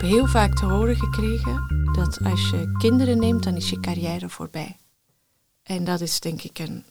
[0.00, 4.28] heb heel vaak te horen gekregen dat als je kinderen neemt, dan is je carrière
[4.28, 4.76] voorbij.
[5.62, 6.84] En dat is denk ik een,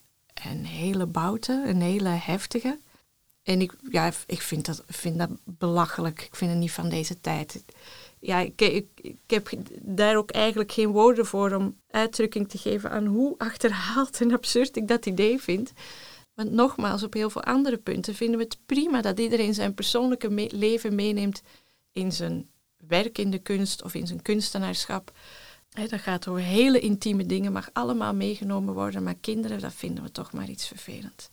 [0.49, 2.79] een hele boute, een hele heftige.
[3.43, 6.21] En ik, ja, ik vind, dat, vind dat belachelijk.
[6.21, 7.63] Ik vind het niet van deze tijd.
[8.19, 9.49] Ja, ik, ik, ik heb
[9.81, 14.75] daar ook eigenlijk geen woorden voor om uitdrukking te geven aan hoe achterhaald en absurd
[14.75, 15.71] ik dat idee vind.
[16.33, 20.47] Want nogmaals, op heel veel andere punten vinden we het prima dat iedereen zijn persoonlijke
[20.51, 21.41] leven meeneemt
[21.91, 22.49] in zijn
[22.89, 25.11] werk in de kunst of in zijn kunstenaarschap.
[25.69, 30.11] dat gaat over hele intieme dingen, mag allemaal meegenomen worden, maar kinderen, dat vinden we
[30.11, 31.29] toch maar iets vervelend.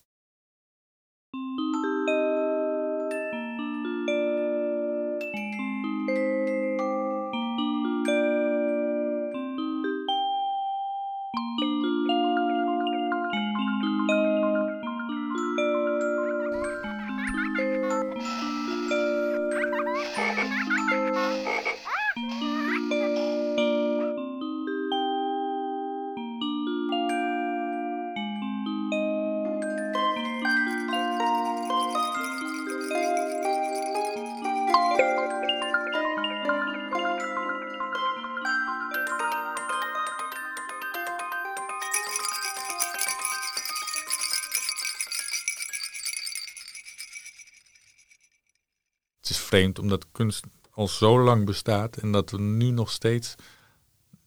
[49.57, 53.35] Vreemd, omdat kunst al zo lang bestaat en dat we nu nog steeds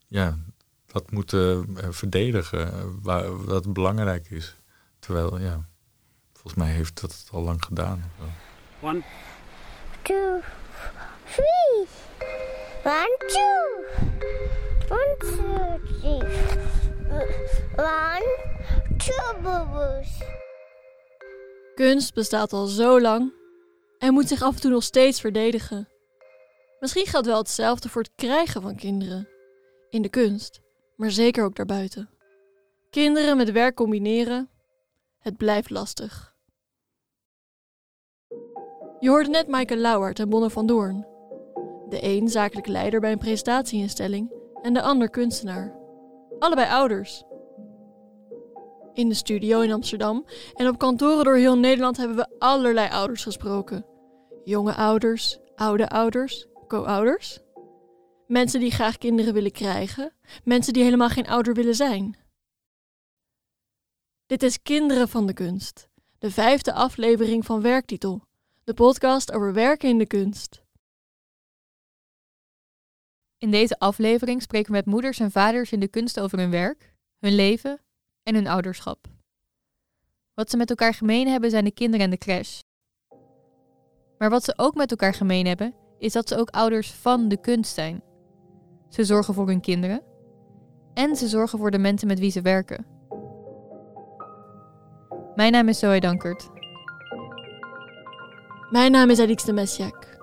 [0.07, 0.37] ja,
[0.85, 4.55] dat moeten uh, verdedigen, uh, waar, wat belangrijk is.
[4.99, 5.65] Terwijl, ja,
[6.33, 8.11] volgens mij heeft dat het al lang gedaan.
[8.81, 9.03] One,
[10.01, 10.39] two,
[11.25, 11.87] three.
[12.83, 13.85] One, two.
[14.89, 16.21] One, two, three.
[17.75, 18.37] One,
[18.97, 20.03] two, boo
[21.75, 23.38] Kunst bestaat al zo lang
[23.99, 25.87] en moet zich af en toe nog steeds verdedigen.
[26.79, 29.29] Misschien geldt wel hetzelfde voor het krijgen van kinderen.
[29.89, 30.61] In de kunst,
[30.95, 32.09] maar zeker ook daarbuiten.
[32.89, 34.49] Kinderen met werk combineren,
[35.19, 36.35] het blijft lastig.
[38.99, 41.07] Je hoorde net Michael Lauwert en Bonner van Doorn.
[41.89, 44.31] De een zakelijk leider bij een presentatieinstelling
[44.61, 45.75] en de ander kunstenaar.
[46.39, 47.23] Allebei ouders.
[48.93, 53.23] In de studio in Amsterdam en op kantoren door heel Nederland hebben we allerlei ouders
[53.23, 53.85] gesproken.
[54.43, 57.39] Jonge ouders, oude ouders, co-ouders.
[58.27, 60.13] Mensen die graag kinderen willen krijgen,
[60.43, 62.17] mensen die helemaal geen ouder willen zijn.
[64.25, 68.23] Dit is Kinderen van de Kunst, de vijfde aflevering van Werktitel,
[68.63, 70.63] de podcast over werken in de kunst.
[73.37, 76.93] In deze aflevering spreken we met moeders en vaders in de kunst over hun werk,
[77.19, 77.81] hun leven
[78.29, 79.07] en hun ouderschap.
[80.33, 82.59] Wat ze met elkaar gemeen hebben zijn de kinderen en de crash.
[84.17, 87.37] Maar wat ze ook met elkaar gemeen hebben, is dat ze ook ouders van de
[87.37, 88.03] kunst zijn.
[88.89, 90.01] Ze zorgen voor hun kinderen
[90.93, 92.85] en ze zorgen voor de mensen met wie ze werken.
[95.35, 96.49] Mijn naam is Zoe Dankert.
[98.69, 100.17] Mijn naam is Alix de Messiak.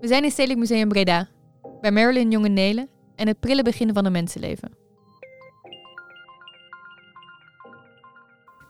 [0.00, 1.28] We zijn in Stedelijk Museum Breda,
[1.82, 4.70] bij Marilyn Jonge Nelen en het prille begin van een mensenleven.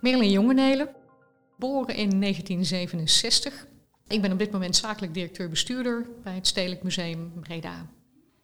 [0.01, 0.89] Merlin Jongenelen,
[1.55, 3.67] geboren in 1967.
[4.07, 7.87] Ik ben op dit moment zakelijk directeur-bestuurder bij het Stedelijk Museum Breda.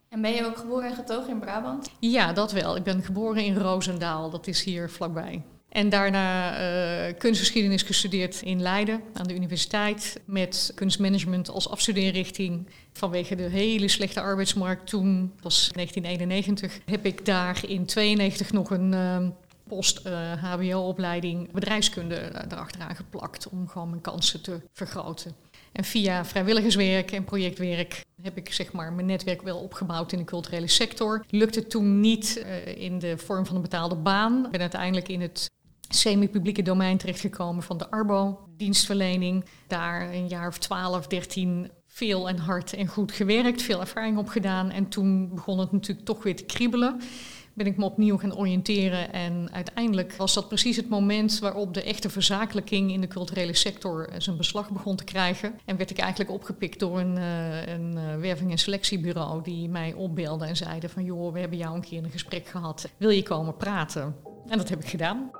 [0.08, 1.90] En ben je ook geboren en getogen in Brabant?
[2.00, 2.76] Ja, dat wel.
[2.76, 5.44] Ik ben geboren in Roosendaal, dat is hier vlakbij.
[5.68, 6.60] En daarna
[7.08, 10.20] uh, kunstgeschiedenis gestudeerd in Leiden aan de universiteit.
[10.24, 12.68] Met kunstmanagement als afstudeerrichting.
[12.92, 18.92] Vanwege de hele slechte arbeidsmarkt toen, was 1991, heb ik daar in 92 nog een
[18.92, 19.26] uh,
[19.66, 25.34] post-HBO-opleiding eh, bedrijfskunde eh, erachteraan geplakt om gewoon mijn kansen te vergroten.
[25.72, 30.24] En via vrijwilligerswerk en projectwerk heb ik zeg maar, mijn netwerk wel opgebouwd in de
[30.24, 31.24] culturele sector.
[31.28, 32.44] Lukte toen niet
[32.76, 34.44] in de vorm van een betaalde baan.
[34.44, 35.50] Ik ben uiteindelijk in het
[35.88, 39.44] semi-publieke domein terechtgekomen van de Arbo-dienstverlening.
[39.66, 44.70] Daar een jaar of 12, 13 veel en hard en goed gewerkt, veel ervaring opgedaan.
[44.70, 47.00] En toen begon het natuurlijk toch weer te kriebelen
[47.58, 49.12] ben ik me opnieuw gaan oriënteren.
[49.12, 54.10] En uiteindelijk was dat precies het moment waarop de echte verzakelijking in de culturele sector
[54.18, 55.58] zijn beslag begon te krijgen.
[55.64, 59.92] En werd ik eigenlijk opgepikt door een, uh, een uh, werving- en selectiebureau die mij
[59.92, 62.88] opbeelde en zeiden van joh, we hebben jou een keer een gesprek gehad.
[62.96, 64.16] Wil je komen praten?
[64.48, 65.30] En dat heb ik gedaan.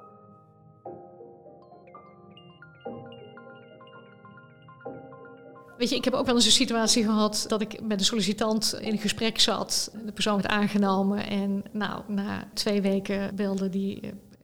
[5.78, 8.78] Weet je, ik heb ook wel eens een situatie gehad dat ik met een sollicitant
[8.80, 9.90] in gesprek zat.
[10.04, 14.00] De persoon werd aangenomen en nou, na twee weken belde die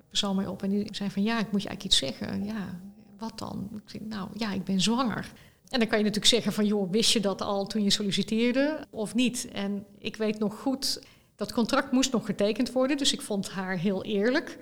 [0.09, 2.45] persoon mij op en die zei van ja, ik moet je eigenlijk iets zeggen.
[2.45, 2.81] Ja,
[3.19, 3.83] wat dan?
[3.93, 5.33] Ik nou ja, ik ben zwanger.
[5.69, 8.87] En dan kan je natuurlijk zeggen van, joh, wist je dat al toen je solliciteerde
[8.91, 9.49] of niet?
[9.53, 11.03] En ik weet nog goed,
[11.37, 14.59] dat contract moest nog getekend worden, dus ik vond haar heel eerlijk.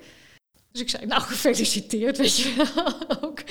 [0.73, 3.43] Dus ik zei, nou gefeliciteerd, weet je wel ook.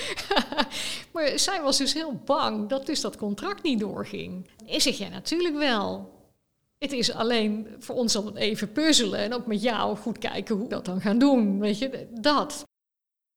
[1.13, 4.49] Maar zij was dus heel bang dat dus dat contract niet doorging.
[4.65, 6.19] Ik zeg, ja natuurlijk wel.
[6.77, 10.63] Het is alleen voor ons dan even puzzelen en ook met jou goed kijken hoe
[10.63, 12.63] we dat dan gaan doen, weet je, dat.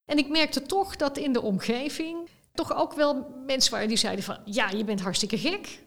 [0.04, 4.24] En ik merkte toch dat in de omgeving toch ook wel mensen waren die zeiden
[4.24, 5.82] van, ja, je bent hartstikke gek.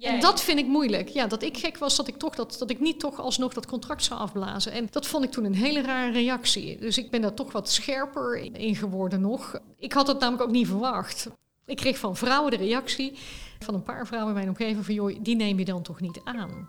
[0.00, 1.08] En dat vind ik moeilijk.
[1.08, 3.66] Ja, dat ik gek was dat ik toch dat, dat ik niet toch alsnog dat
[3.66, 4.72] contract zou afblazen.
[4.72, 6.78] En dat vond ik toen een hele rare reactie.
[6.78, 9.58] Dus ik ben daar toch wat scherper in geworden nog.
[9.78, 11.28] Ik had het namelijk ook niet verwacht.
[11.66, 13.12] Ik kreeg van vrouwen de reactie
[13.58, 16.20] van een paar vrouwen in mijn omgeving van joh, die neem je dan toch niet
[16.24, 16.68] aan.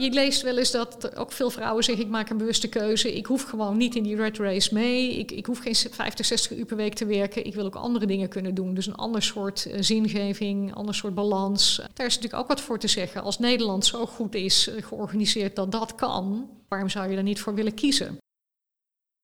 [0.00, 3.16] Je leest wel eens dat ook veel vrouwen zeggen: ik maak een bewuste keuze.
[3.16, 5.18] Ik hoef gewoon niet in die red race mee.
[5.18, 7.46] Ik, ik hoef geen 50, 60 uur per week te werken.
[7.46, 8.74] Ik wil ook andere dingen kunnen doen.
[8.74, 11.76] Dus een ander soort uh, zingeving, een ander soort balans.
[11.94, 13.22] Daar is natuurlijk ook wat voor te zeggen.
[13.22, 17.40] Als Nederland zo goed is uh, georganiseerd dat dat kan, waarom zou je daar niet
[17.40, 18.18] voor willen kiezen?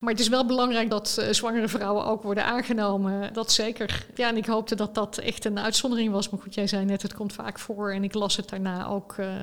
[0.07, 3.33] Maar het is wel belangrijk dat uh, zwangere vrouwen ook worden aangenomen.
[3.33, 4.07] Dat zeker.
[4.15, 6.29] Ja, en ik hoopte dat dat echt een uitzondering was.
[6.29, 7.93] Maar goed, jij zei net, het komt vaak voor.
[7.93, 9.35] En ik las het daarna ook uh,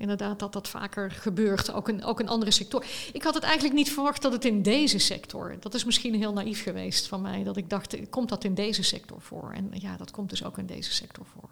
[0.00, 1.72] inderdaad dat dat vaker gebeurt.
[1.72, 2.86] Ook in, ook in andere sectoren.
[3.12, 5.56] Ik had het eigenlijk niet verwacht dat het in deze sector.
[5.60, 7.44] Dat is misschien heel naïef geweest van mij.
[7.44, 9.52] Dat ik dacht, komt dat in deze sector voor?
[9.52, 11.48] En ja, dat komt dus ook in deze sector voor.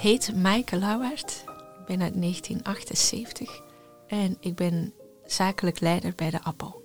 [0.00, 1.44] Heet Maaike Lauwaert.
[1.80, 3.60] Ik ben uit 1978
[4.06, 4.94] en ik ben
[5.26, 6.82] zakelijk leider bij de Appel.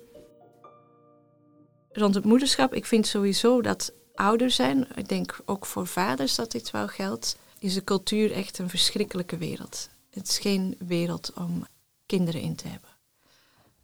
[1.92, 6.52] Rond het moederschap, ik vind sowieso dat ouder zijn, ik denk ook voor vaders dat
[6.52, 9.88] dit wel geldt, is de cultuur echt een verschrikkelijke wereld.
[10.10, 11.66] Het is geen wereld om
[12.06, 12.90] kinderen in te hebben.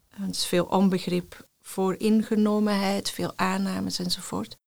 [0.09, 4.57] Er is veel onbegrip voor ingenomenheid, veel aannames enzovoort.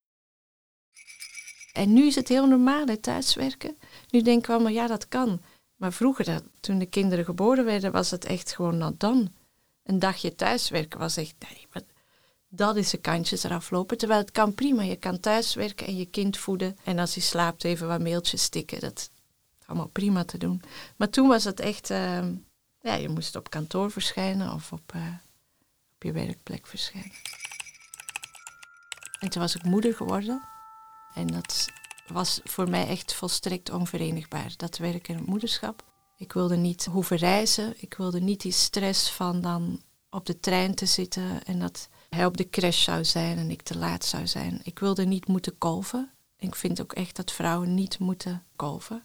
[1.73, 3.77] En nu is het heel normaal, het thuiswerken.
[4.11, 5.41] Nu denken we allemaal, ja, dat kan.
[5.77, 9.33] Maar vroeger, dat, toen de kinderen geboren werden, was het echt gewoon not dan.
[9.83, 11.85] Een dagje thuiswerken was echt, nee,
[12.57, 13.99] dat is de kantjes eraf lopen.
[13.99, 14.83] Terwijl het kan prima.
[14.83, 16.77] Je kan thuiswerken en je kind voeden.
[16.85, 18.81] En als hij slaapt even wat mailtjes stikken.
[18.81, 19.11] Dat is
[19.67, 20.63] allemaal prima te doen.
[20.97, 22.29] Maar toen was het echt, uh,
[22.81, 25.03] ja, je moest op kantoor verschijnen of op, uh,
[25.95, 27.13] op je werkplek verschijnen.
[29.21, 30.43] En toen was ik moeder geworden.
[31.15, 31.69] En dat
[32.09, 35.85] was voor mij echt volstrekt onverenigbaar, dat werk en het moederschap.
[36.17, 37.75] Ik wilde niet hoeven reizen.
[37.77, 42.27] Ik wilde niet die stress van dan op de trein te zitten en dat hij
[42.27, 44.61] op de crash zou zijn en ik te laat zou zijn.
[44.63, 46.11] Ik wilde niet moeten kolven.
[46.37, 49.05] Ik vind ook echt dat vrouwen niet moeten kolven.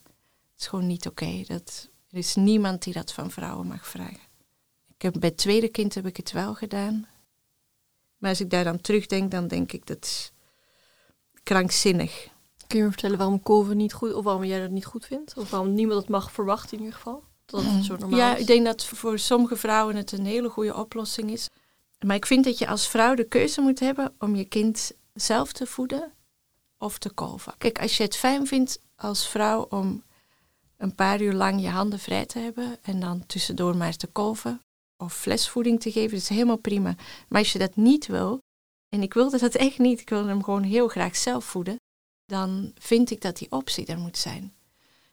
[0.51, 1.43] Het is gewoon niet oké.
[1.47, 4.29] Dat Er is niemand die dat van vrouwen mag vragen.
[4.95, 7.07] Ik heb, bij het tweede kind heb ik het wel gedaan.
[8.17, 10.31] Maar als ik daar dan terugdenk, dan denk ik dat is
[11.43, 12.29] krankzinnig.
[12.71, 15.37] Kun je me vertellen waarom kolven niet goed, of waarom jij dat niet goed vindt?
[15.37, 17.23] Of waarom niemand het mag verwachten in ieder geval?
[17.45, 18.41] Dat het zo normaal ja, is?
[18.41, 21.49] ik denk dat voor sommige vrouwen het een hele goede oplossing is.
[22.05, 25.51] Maar ik vind dat je als vrouw de keuze moet hebben om je kind zelf
[25.51, 26.11] te voeden
[26.77, 27.53] of te kolven.
[27.57, 30.03] Kijk, als je het fijn vindt als vrouw om
[30.77, 34.61] een paar uur lang je handen vrij te hebben en dan tussendoor maar te kolven
[34.97, 36.95] of flesvoeding te geven, dat is helemaal prima.
[37.27, 38.39] Maar als je dat niet wil,
[38.89, 41.75] en ik wilde dat echt niet, ik wilde hem gewoon heel graag zelf voeden,
[42.31, 44.53] dan vind ik dat die optie er moet zijn.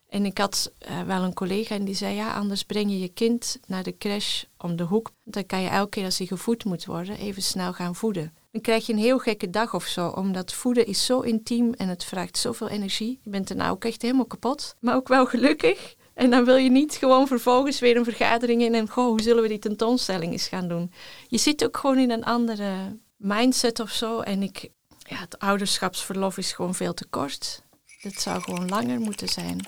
[0.08, 3.08] En ik had uh, wel een collega en die zei, ja, anders breng je je
[3.08, 5.10] kind naar de crash om de hoek.
[5.24, 8.32] Dan kan je elke keer als hij gevoed moet worden, even snel gaan voeden.
[8.50, 11.88] Dan krijg je een heel gekke dag of zo, omdat voeden is zo intiem en
[11.88, 13.20] het vraagt zoveel energie.
[13.22, 15.96] Je bent daarna ook echt helemaal kapot, maar ook wel gelukkig.
[16.14, 19.42] En dan wil je niet gewoon vervolgens weer een vergadering in en goh, hoe zullen
[19.42, 20.92] we die tentoonstelling eens gaan doen.
[21.26, 24.20] Je zit ook gewoon in een andere mindset of zo.
[24.20, 24.70] En ik,
[25.08, 27.62] ja, het ouderschapsverlof is gewoon veel te kort.
[28.00, 29.66] Het zou gewoon langer moeten zijn.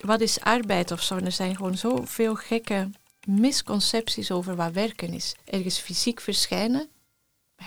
[0.00, 1.16] Wat is arbeid of zo?
[1.16, 2.90] Er zijn gewoon zoveel gekke
[3.26, 5.34] misconcepties over wat werken is.
[5.44, 6.88] Ergens fysiek verschijnen.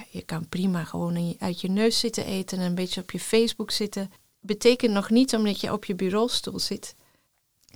[0.09, 3.71] Je kan prima gewoon uit je neus zitten eten en een beetje op je Facebook
[3.71, 4.11] zitten.
[4.39, 6.95] Betekent nog niet omdat je op je bureaustoel zit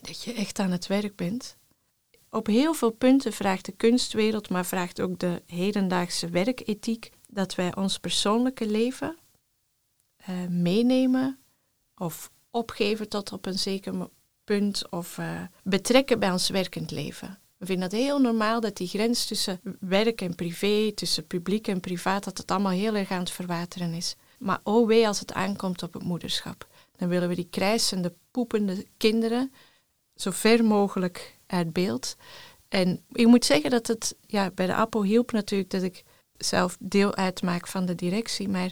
[0.02, 1.56] dat je echt aan het werk bent.
[2.32, 7.76] Op heel veel punten vraagt de kunstwereld, maar vraagt ook de hedendaagse werkethiek, dat wij
[7.76, 9.18] ons persoonlijke leven
[10.30, 11.40] uh, meenemen
[11.96, 14.10] of opgeven tot op een zeker
[14.44, 17.40] punt of uh, betrekken bij ons werkend leven.
[17.58, 21.80] We vinden het heel normaal dat die grens tussen werk en privé, tussen publiek en
[21.80, 24.16] privaat, dat het allemaal heel erg aan het verwateren is.
[24.40, 26.68] Maar oh wee als het aankomt op het moederschap.
[26.96, 29.52] Dan willen we die krijsende, poepende kinderen
[30.22, 32.16] zo ver mogelijk uit beeld.
[32.70, 36.04] En ik moet zeggen dat het ja, bij de APO hielp natuurlijk dat ik
[36.38, 38.50] zelf deel uitmaak van de directie.
[38.50, 38.72] Maar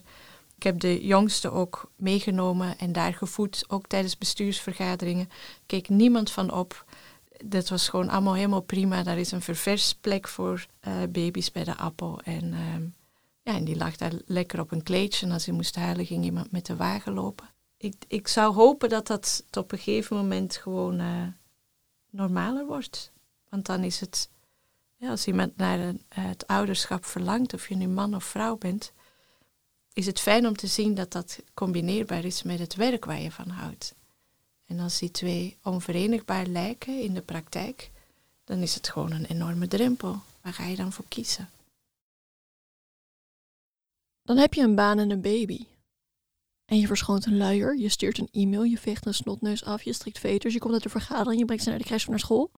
[0.56, 5.30] ik heb de jongste ook meegenomen en daar gevoed, ook tijdens bestuursvergaderingen.
[5.66, 6.86] Keek niemand van op.
[7.46, 9.04] Dat was gewoon allemaal helemaal prima.
[9.04, 12.18] Daar is een verversplek voor uh, baby's bij de APO.
[12.24, 12.60] En, uh,
[13.44, 15.26] ja, en die lag daar lekker op een kleedje.
[15.26, 17.50] En als hij moest huilen, ging iemand met de wagen lopen.
[17.78, 21.28] Ik, ik zou hopen dat dat op een gegeven moment gewoon uh,
[22.10, 23.12] normaler wordt.
[23.50, 24.30] Want dan is het,
[24.96, 28.92] ja, als iemand naar een, het ouderschap verlangt, of je nu man of vrouw bent,
[29.94, 33.32] is het fijn om te zien dat dat combineerbaar is met het werk waar je
[33.32, 33.94] van houdt.
[34.66, 37.92] En als die twee onverenigbaar lijken in de praktijk,
[38.44, 40.22] dan is het gewoon een enorme drempel.
[40.42, 41.50] Waar ga je dan voor kiezen?
[44.24, 45.66] Dan heb je een baan en een baby.
[46.70, 49.94] En je verschoont een luier, je stuurt een e-mail, je veegt een snotneus af, je
[49.94, 52.20] strikt veters, je komt uit de vergadering, je brengt ze naar de crash of naar
[52.20, 52.52] school.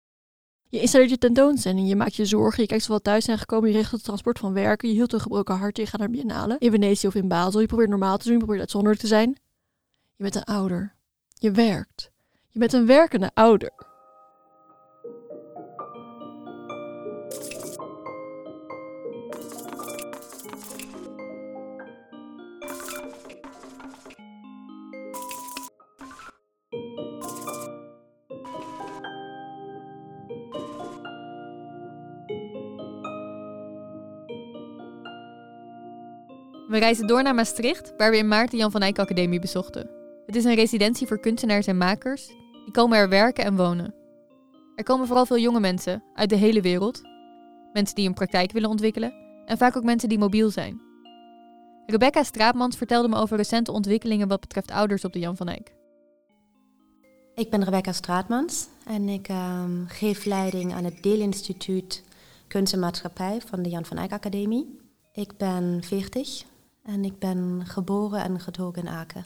[0.69, 3.75] Je installeert je tentoonstelling, je maakt je zorgen, je kijkt we thuis zijn gekomen, je
[3.75, 6.71] regelt het transport van werken, je hield een gebroken hart, je gaat naar Biennale, in
[6.71, 9.29] Venetië of in Basel, je probeert normaal te doen, je probeert uitzonderlijk te zijn.
[10.17, 10.95] Je bent een ouder.
[11.35, 12.11] Je werkt.
[12.49, 13.73] Je bent een werkende ouder.
[36.71, 39.91] We reizen door naar Maastricht, waar we in maart de Jan van Eyck Academie bezochten.
[40.27, 42.27] Het is een residentie voor kunstenaars en makers.
[42.65, 43.95] Die komen er werken en wonen.
[44.77, 47.01] Er komen vooral veel jonge mensen uit de hele wereld.
[47.73, 50.81] Mensen die een praktijk willen ontwikkelen en vaak ook mensen die mobiel zijn.
[51.87, 55.75] Rebecca Straatmans vertelde me over recente ontwikkelingen wat betreft ouders op de Jan van Eyck.
[57.35, 62.05] Ik ben Rebecca Straatmans en ik um, geef leiding aan het Deelinstituut
[62.49, 64.79] Kunst en Maatschappij van de Jan van Eyck Academie.
[65.13, 66.49] Ik ben 40
[66.91, 69.25] en ik ben geboren en getogen in Aken.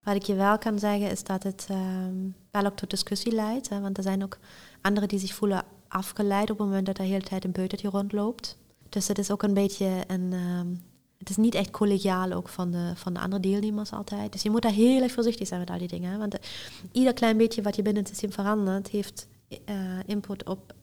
[0.00, 3.68] Wat ik je wel kan zeggen is dat het um, wel ook tot discussie leidt.
[3.68, 4.38] Want er zijn ook
[4.80, 7.88] anderen die zich voelen afgeleid op het moment dat er de hele tijd een peutertje
[7.88, 8.58] rondloopt.
[8.88, 10.32] Dus het is ook een beetje een...
[10.32, 10.82] Um,
[11.18, 14.32] het is niet echt collegiaal ook van de, van de andere deelnemers altijd.
[14.32, 16.18] Dus je moet daar heel erg voorzichtig zijn met al die dingen.
[16.18, 16.40] Want de,
[16.92, 19.28] ieder klein beetje wat je binnen het systeem verandert, heeft
[19.68, 20.74] uh, input op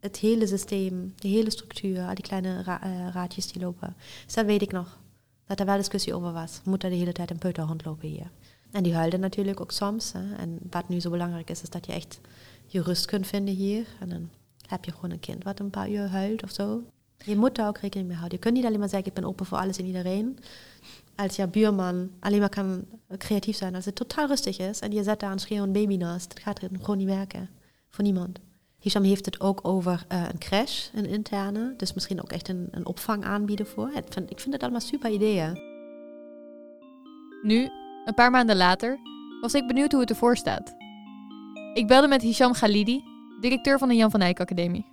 [0.00, 3.96] het hele systeem, de hele structuur, al die kleine uh, raadjes die lopen.
[4.24, 4.98] Dus dat weet ik nog.
[5.46, 6.60] Dat er wel discussie over was.
[6.64, 8.30] Moet er de hele tijd een peuter rondlopen hier?
[8.70, 10.12] En die huilden natuurlijk ook soms.
[10.12, 12.20] En wat nu zo belangrijk is, is dat je echt
[12.66, 13.86] je rust kunt vinden hier.
[14.00, 14.30] En dan
[14.66, 16.82] heb je gewoon een kind wat een paar uur huilt of zo.
[17.24, 18.38] Je moet daar ook rekening mee houden.
[18.38, 20.38] Je kunt niet alleen maar zeggen, ik ben open voor alles en iedereen.
[21.14, 22.84] Als je buurman alleen maar kan
[23.16, 26.28] creatief zijn als het totaal rustig is en je zet daar een schreeuwend baby naast,
[26.28, 27.48] dat gaat gewoon niet werken.
[27.88, 28.38] Voor niemand.
[28.80, 31.74] Hisham heeft het ook over uh, een crash, een interne.
[31.76, 33.90] Dus misschien ook echt een, een opvang aanbieden voor.
[33.94, 35.58] Ik vind, ik vind het allemaal super ideeën.
[37.42, 37.68] Nu,
[38.04, 38.98] een paar maanden later,
[39.40, 40.74] was ik benieuwd hoe het ervoor staat.
[41.74, 43.02] Ik belde met Hisham Khalidi,
[43.40, 44.86] directeur van de Jan van Eyck Academie.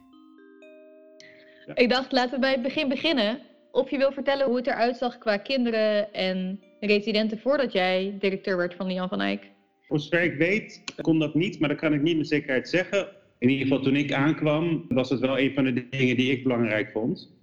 [1.66, 1.76] Ja.
[1.76, 3.40] Ik dacht, laten we bij het begin beginnen.
[3.72, 8.58] Of je wil vertellen hoe het eruit zag qua kinderen en residenten voordat jij directeur
[8.58, 9.52] werd van de Jan van Eyck?
[9.82, 13.08] Voor zover ik weet kon dat niet, maar dat kan ik niet met zekerheid zeggen.
[13.38, 16.44] In ieder geval toen ik aankwam, was het wel een van de dingen die ik
[16.44, 17.34] belangrijk vond.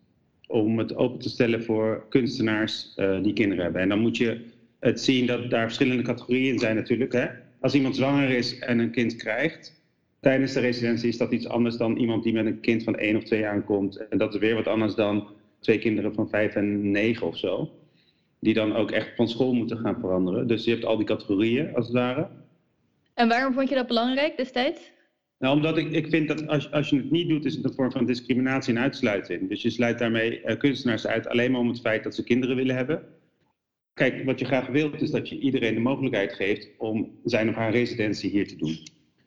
[0.46, 3.82] Om het open te stellen voor kunstenaars uh, die kinderen hebben.
[3.82, 4.40] En dan moet je
[4.80, 7.12] het zien dat daar verschillende categorieën in zijn natuurlijk.
[7.12, 7.26] Hè?
[7.60, 9.80] Als iemand zwanger is en een kind krijgt,
[10.20, 13.16] tijdens de residentie is dat iets anders dan iemand die met een kind van één
[13.16, 14.08] of twee aankomt.
[14.08, 15.28] En dat is weer wat anders dan
[15.60, 17.70] twee kinderen van vijf en negen of zo.
[18.38, 20.46] Die dan ook echt van school moeten gaan veranderen.
[20.46, 22.28] Dus je hebt al die categorieën als het ware.
[23.14, 24.91] En waarom vond je dat belangrijk destijds?
[25.42, 27.74] Nou, omdat ik, ik vind dat als, als je het niet doet, is het een
[27.74, 29.48] vorm van discriminatie en uitsluiting.
[29.48, 32.56] Dus je sluit daarmee uh, kunstenaars uit alleen maar om het feit dat ze kinderen
[32.56, 33.02] willen hebben.
[33.94, 37.54] Kijk, wat je graag wilt is dat je iedereen de mogelijkheid geeft om zijn of
[37.54, 38.78] haar residentie hier te doen.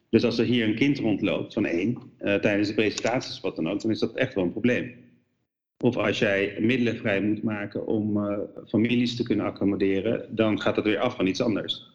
[0.10, 3.69] Dus als er hier een kind rondloopt van één, uh, tijdens de presentaties wat dan
[3.69, 4.93] ook, dan is dat echt wel een probleem.
[5.77, 10.75] Of als jij middelen vrij moet maken om uh, families te kunnen accommoderen, dan gaat
[10.75, 11.95] dat weer af van iets anders.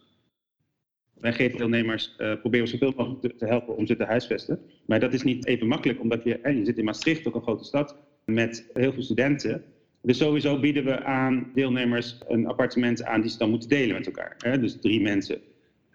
[1.21, 4.59] Wij geven deelnemers, uh, proberen zoveel mogelijk te, helpen om ze te huisvesten.
[4.85, 7.63] Maar dat is niet even makkelijk, omdat je, je zit in Maastricht, ook een grote
[7.63, 9.63] stad, met heel veel studenten.
[10.01, 14.05] Dus sowieso bieden we aan deelnemers een appartement aan die ze dan moeten delen met
[14.05, 14.35] elkaar.
[14.37, 14.59] Hè?
[14.59, 15.39] Dus drie mensen.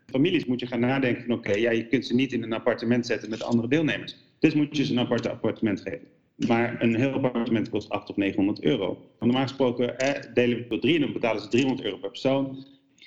[0.06, 3.06] Families moet je gaan nadenken van oké, ja, je kunt ze niet in een appartement
[3.06, 4.16] zetten met andere deelnemers.
[4.38, 6.06] Dus moet je ze een apart appartement geven.
[6.47, 9.11] Maar een heel appartement kost 800 of 900 euro.
[9.21, 9.95] Normaal gesproken
[10.35, 12.66] delen we door drie en dan betalen ze 300 euro per persoon.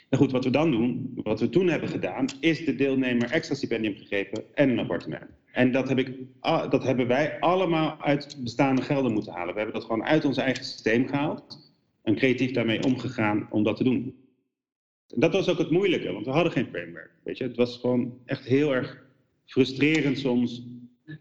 [0.10, 3.56] Nou goed, wat we dan doen, wat we toen hebben gedaan, is de deelnemer extra
[3.56, 5.26] stipendium gegeven en een appartement.
[5.52, 6.14] En dat, heb ik,
[6.70, 9.54] dat hebben wij allemaal uit bestaande gelden moeten halen.
[9.54, 11.74] We hebben dat gewoon uit ons eigen systeem gehaald
[12.04, 14.16] en creatief daarmee omgegaan om dat te doen.
[15.08, 17.12] En dat was ook het moeilijke, want we hadden geen framework.
[17.24, 17.44] Weet je?
[17.44, 19.04] Het was gewoon echt heel erg
[19.46, 20.68] frustrerend soms.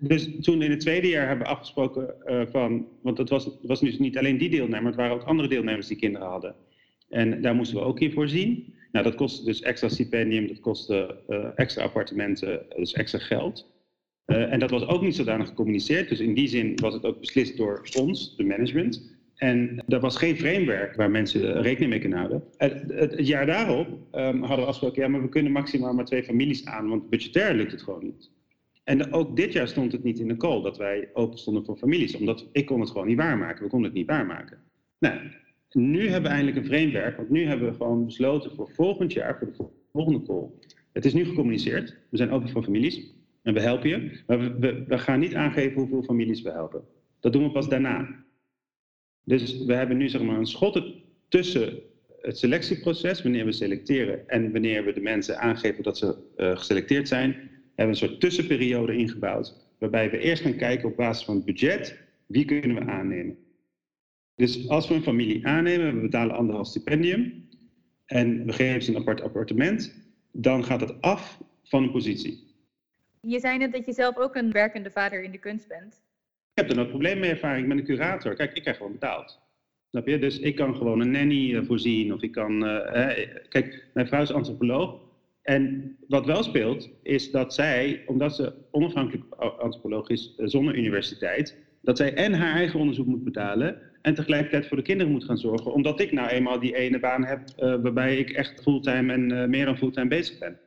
[0.01, 3.81] Dus toen in het tweede jaar hebben we afgesproken uh, van, want het was, was
[3.81, 6.55] dus niet alleen die deelnemer, het waren ook andere deelnemers die kinderen hadden.
[7.09, 8.77] En daar moesten we ook in voorzien.
[8.93, 13.77] Nou, dat kostte dus extra stipendium, dat kostte uh, extra appartementen, dus extra geld.
[14.27, 16.09] Uh, en dat was ook niet zodanig gecommuniceerd.
[16.09, 19.17] Dus in die zin was het ook beslist door ons, de management.
[19.35, 22.45] En er was geen framework waar mensen rekening mee kunnen houden.
[22.57, 26.25] Het, het, jaar daarop um, hadden we afgesproken, ja, maar we kunnen maximaal maar twee
[26.25, 28.31] families aan, want budgetair lukt het gewoon niet.
[28.85, 31.77] En ook dit jaar stond het niet in de call dat wij open stonden voor
[31.77, 33.65] families, omdat ik kon het gewoon niet waarmaken.
[33.65, 34.59] We konden het niet waarmaken.
[34.99, 35.19] Nou,
[35.75, 39.39] nu hebben we eindelijk een framework, want nu hebben we gewoon besloten voor volgend jaar,
[39.39, 40.49] voor de volgende call.
[40.93, 44.85] Het is nu gecommuniceerd, we zijn open voor families en we helpen je, maar we,
[44.87, 46.85] we, gaan niet aangeven hoeveel families we helpen.
[47.21, 48.25] Dat doen we pas daarna.
[49.25, 50.83] Dus we hebben nu zeg maar een schot
[51.29, 51.81] tussen
[52.21, 57.09] het selectieproces, wanneer we selecteren en wanneer we de mensen aangeven dat ze uh, geselecteerd
[57.09, 61.35] zijn, hebben we een soort tussenperiode ingebouwd, waarbij we eerst gaan kijken op basis van
[61.37, 63.37] het budget, wie kunnen we aannemen.
[64.39, 67.49] Dus als we een familie aannemen, we betalen anderhalf stipendium
[68.07, 69.95] en we geven ze een apart appartement,
[70.33, 72.47] dan gaat het af van een positie.
[73.21, 75.95] Je zei net dat je zelf ook een werkende vader in de kunst bent.
[76.55, 78.35] Ik heb er nooit probleem mee ervaring met een curator.
[78.35, 79.41] Kijk, ik krijg gewoon betaald.
[79.91, 80.19] Snap je?
[80.19, 82.65] Dus ik kan gewoon een nanny uh, voorzien of ik kan...
[82.65, 83.09] Uh,
[83.49, 85.01] kijk, mijn vrouw is antropoloog.
[85.43, 91.97] En wat wel speelt, is dat zij, omdat ze onafhankelijk antropoloog is zonder universiteit, dat
[91.97, 95.73] zij en haar eigen onderzoek moet betalen en tegelijkertijd voor de kinderen moet gaan zorgen,
[95.73, 99.45] omdat ik nou eenmaal die ene baan heb uh, waarbij ik echt fulltime en uh,
[99.45, 100.59] meer dan fulltime bezig ben.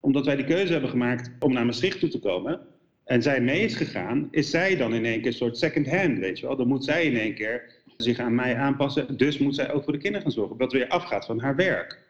[0.00, 2.60] Omdat wij die keuze hebben gemaakt om naar Maastricht toe te komen
[3.04, 6.18] en zij mee is gegaan, is zij dan in één keer een soort second hand,
[6.18, 6.56] weet je wel.
[6.56, 9.92] Dan moet zij in één keer zich aan mij aanpassen, dus moet zij ook voor
[9.92, 12.00] de kinderen gaan zorgen, wat weer afgaat van haar werk.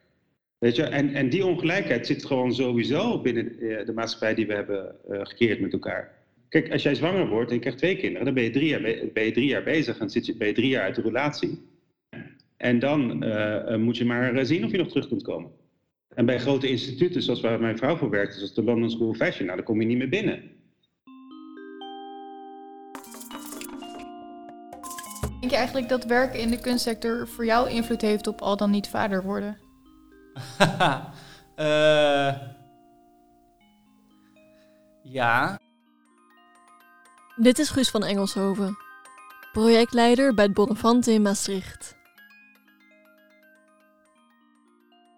[0.59, 4.55] Weet je, en, en die ongelijkheid zit gewoon sowieso binnen de, de maatschappij die we
[4.55, 6.21] hebben gecreëerd met elkaar.
[6.52, 8.80] Kijk, als jij zwanger wordt en je krijgt twee kinderen, dan ben je drie jaar,
[9.12, 11.62] ben je drie jaar bezig en zit je, ben je drie jaar uit de relatie.
[12.56, 15.50] En dan uh, moet je maar zien of je nog terug kunt komen.
[16.14, 19.16] En bij grote instituten, zoals waar mijn vrouw voor werkt, zoals de London School of
[19.16, 20.42] Fashion, nou, dan kom je niet meer binnen.
[25.40, 28.70] Denk je eigenlijk dat werken in de kunstsector voor jou invloed heeft op al dan
[28.70, 29.58] niet vader worden?
[31.56, 32.36] uh,
[35.18, 35.62] ja.
[37.42, 38.76] Dit is Guus van Engelshoven,
[39.52, 41.96] projectleider bij het Bonnefante in Maastricht.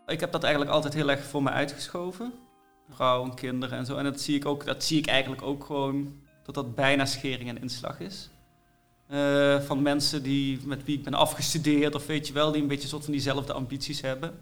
[0.06, 2.32] Ik heb dat eigenlijk altijd heel erg voor me uitgeschoven.
[2.90, 3.96] Vrouw en kinderen en zo.
[3.96, 7.48] En dat zie ik, ook, dat zie ik eigenlijk ook gewoon dat dat bijna schering
[7.48, 8.30] en inslag is.
[9.10, 12.68] Uh, van mensen die, met wie ik ben afgestudeerd, of weet je wel, die een
[12.68, 14.40] beetje soort van diezelfde ambities hebben.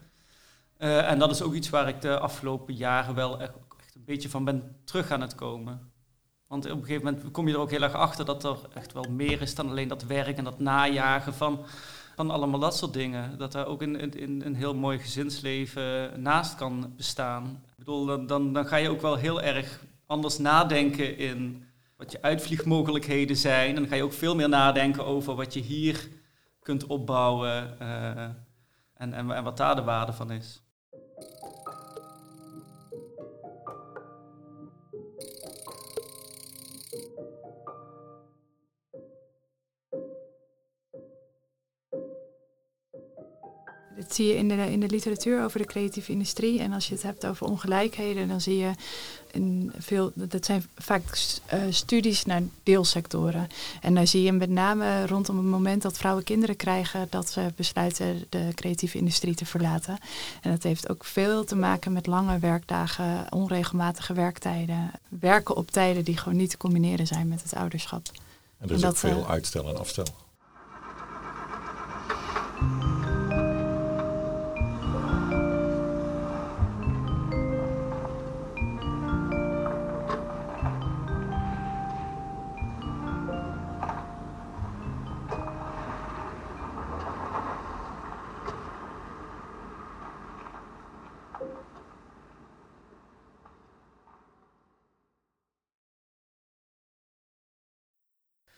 [0.79, 4.05] Uh, en dat is ook iets waar ik de afgelopen jaren wel echt, echt een
[4.05, 5.92] beetje van ben terug aan het komen.
[6.53, 8.93] Want op een gegeven moment kom je er ook heel erg achter dat er echt
[8.93, 11.65] wel meer is dan alleen dat werk en dat najagen van,
[12.17, 13.39] van allemaal dat soort dingen.
[13.39, 17.63] Dat er ook een, een, heel mooi gezinsleven naast kan bestaan.
[17.69, 21.65] Ik bedoel, dan, dan, ga je ook wel heel erg anders nadenken in
[21.97, 23.69] wat je uitvliegmogelijkheden zijn.
[23.69, 26.09] En dan ga je ook veel meer nadenken over wat je hier
[26.63, 27.79] kunt opbouwen
[28.95, 30.62] en, en, en wat daar de waarde van is.
[44.03, 46.61] Dat zie je in de, in de literatuur over de creatieve industrie.
[46.61, 48.71] En als je het hebt over ongelijkheden, dan zie je
[49.79, 51.03] veel, dat zijn vaak
[51.55, 53.49] uh, studies naar deelsectoren.
[53.81, 57.53] En dan zie je met name rondom het moment dat vrouwen kinderen krijgen, dat ze
[57.57, 59.99] besluiten de creatieve industrie te verlaten.
[60.43, 66.05] En dat heeft ook veel te maken met lange werkdagen, onregelmatige werktijden, werken op tijden
[66.05, 68.07] die gewoon niet te combineren zijn met het ouderschap.
[68.59, 70.07] En er is ook veel uitstel en afstel.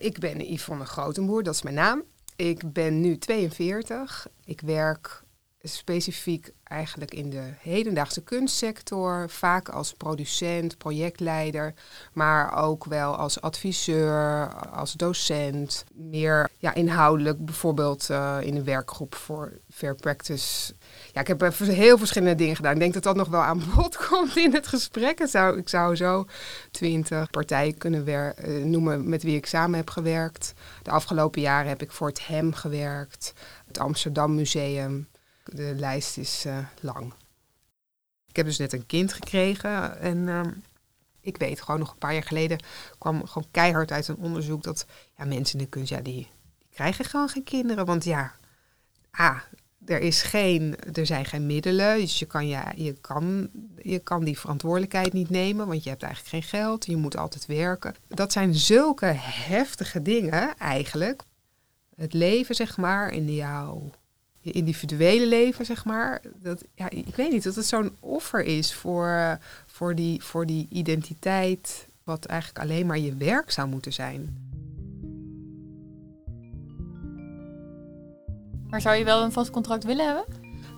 [0.04, 2.02] Ik ben Yvonne Grotenboer, dat is mijn naam.
[2.36, 4.26] Ik ben nu 42.
[4.44, 5.23] Ik werk
[5.68, 11.74] specifiek eigenlijk in de hedendaagse kunstsector, vaak als producent, projectleider,
[12.12, 15.85] maar ook wel als adviseur, als docent.
[15.92, 20.74] Meer ja, inhoudelijk, bijvoorbeeld uh, in een werkgroep voor Fair Practice.
[21.12, 22.72] Ja, ik heb heel verschillende dingen gedaan.
[22.72, 25.20] Ik denk dat dat nog wel aan bod komt in het gesprek.
[25.20, 26.27] Ik zou, ik zou zo
[26.70, 30.53] twintig partijen kunnen uh, noemen met wie ik samen heb gewerkt.
[30.83, 33.33] De afgelopen jaren heb ik voor het HEM gewerkt,
[33.66, 35.09] het Amsterdam Museum.
[35.44, 37.12] De lijst is uh, lang.
[38.26, 40.40] Ik heb dus net een kind gekregen en uh,
[41.20, 42.59] ik weet gewoon nog een paar jaar geleden
[42.98, 46.14] kwam gewoon keihard uit een onderzoek dat ja, mensen in de kunst, ja, die,
[46.59, 47.87] die krijgen gewoon geen kinderen.
[47.87, 48.33] Want ja,
[49.11, 49.38] ah,
[49.87, 52.00] er, is geen, er zijn geen middelen.
[52.00, 53.50] Dus je kan, ja, je, kan,
[53.83, 56.87] je kan die verantwoordelijkheid niet nemen, want je hebt eigenlijk geen geld.
[56.87, 57.94] Je moet altijd werken.
[58.09, 61.22] Dat zijn zulke heftige dingen eigenlijk.
[61.96, 63.90] Het leven, zeg maar, in jouw
[64.44, 66.20] je individuele leven, zeg maar.
[66.42, 70.66] Dat, ja, ik weet niet, dat het zo'n offer is voor, voor, die, voor die
[70.70, 74.52] identiteit, wat eigenlijk alleen maar je werk zou moeten zijn.
[78.68, 80.24] Maar zou je wel een vast contract willen hebben?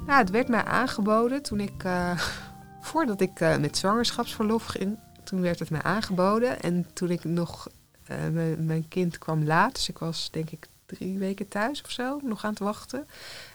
[0.07, 2.21] Nou, het werd mij aangeboden toen ik, uh,
[2.81, 6.61] voordat ik uh, met zwangerschapsverlof ging, toen werd het mij aangeboden.
[6.61, 7.69] En toen ik nog,
[8.11, 12.21] uh, mijn kind kwam laat, dus ik was denk ik drie weken thuis of zo,
[12.23, 13.07] nog aan het wachten.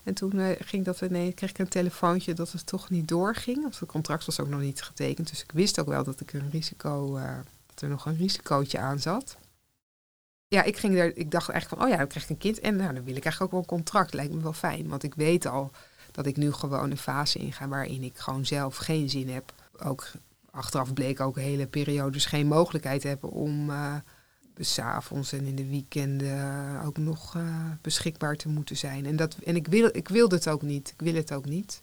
[0.04, 3.66] En toen uh, ging dat, nee, kreeg ik een telefoontje dat het toch niet doorging.
[3.66, 5.30] Of het contract was ook nog niet getekend.
[5.30, 8.80] Dus ik wist ook wel dat ik een risico, uh, dat er nog een risicootje
[8.80, 9.38] aan zat.
[10.48, 12.60] Ja, ik ging er, ik dacht eigenlijk van, oh ja, dan krijg ik een kind.
[12.60, 14.14] En nou, dan wil ik eigenlijk ook wel een contract.
[14.14, 14.88] Lijkt me wel fijn.
[14.88, 15.72] Want ik weet al
[16.12, 19.54] dat ik nu gewoon een fase inga waarin ik gewoon zelf geen zin heb.
[19.84, 20.12] Ook
[20.52, 23.70] achteraf bleek ook hele periodes geen mogelijkheid hebben om.
[23.70, 23.96] Uh,
[24.64, 29.06] s'avonds en in de weekenden ook nog uh, beschikbaar te moeten zijn.
[29.06, 30.90] En, dat, en ik, wil, ik wil het ook niet.
[30.90, 31.82] Ik wil het ook niet.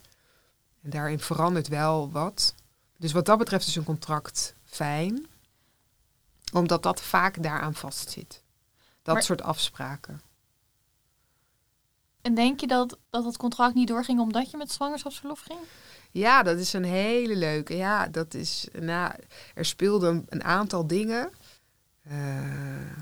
[0.83, 2.55] En daarin verandert wel wat.
[2.97, 5.27] Dus wat dat betreft is een contract fijn.
[6.53, 8.43] Omdat dat vaak daaraan vastzit.
[9.03, 10.21] Dat maar, soort afspraken.
[12.21, 15.59] En denk je dat, dat het contract niet doorging omdat je met zwangerschapsverlof ging?
[16.11, 17.77] Ja, dat is een hele leuke.
[17.77, 18.69] Ja, dat is.
[18.81, 19.13] Nou,
[19.55, 21.31] er speelden een aantal dingen.
[22.11, 22.97] Uh,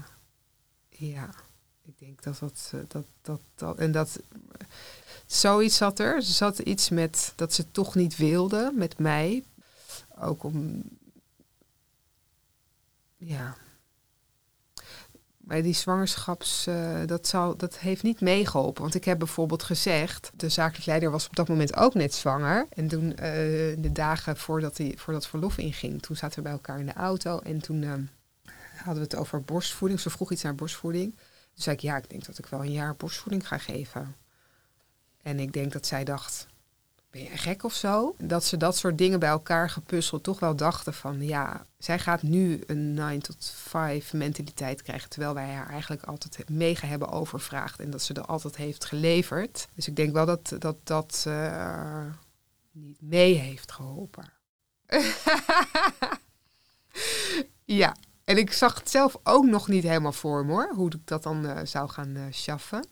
[0.88, 1.30] ja,
[1.84, 4.20] ik denk dat dat, eh, dat, dat, dat, en dat,
[5.26, 6.14] zoiets zat er.
[6.14, 9.44] Er zat iets met dat ze toch niet wilde met mij.
[10.18, 10.82] Ook om,
[13.16, 13.56] ja.
[15.36, 18.82] Bij die zwangerschaps, uh, dat, zal, dat heeft niet meegeholpen.
[18.82, 22.66] Want ik heb bijvoorbeeld gezegd, de zakelijk leider was op dat moment ook net zwanger.
[22.70, 23.16] En toen, uh,
[23.78, 27.38] de dagen voordat, hij, voordat verlof inging, toen zaten we bij elkaar in de auto.
[27.38, 27.92] En toen uh,
[28.76, 30.00] hadden we het over borstvoeding.
[30.00, 31.14] Ze vroeg iets naar borstvoeding.
[31.16, 34.16] Toen zei ik, ja, ik denk dat ik wel een jaar borstvoeding ga geven.
[35.22, 36.46] En ik denk dat zij dacht,
[37.10, 38.14] ben je gek of zo?
[38.18, 42.22] Dat ze dat soort dingen bij elkaar gepuzzeld toch wel dachten van, ja, zij gaat
[42.22, 47.80] nu een 9 tot 5 mentaliteit krijgen, terwijl wij haar eigenlijk altijd mega hebben overvraagd
[47.80, 49.68] en dat ze er altijd heeft geleverd.
[49.74, 52.06] Dus ik denk wel dat dat, dat uh,
[52.72, 54.32] niet mee heeft geholpen.
[57.64, 61.06] ja, en ik zag het zelf ook nog niet helemaal voor me hoor, hoe ik
[61.06, 62.86] dat dan uh, zou gaan uh, schaffen.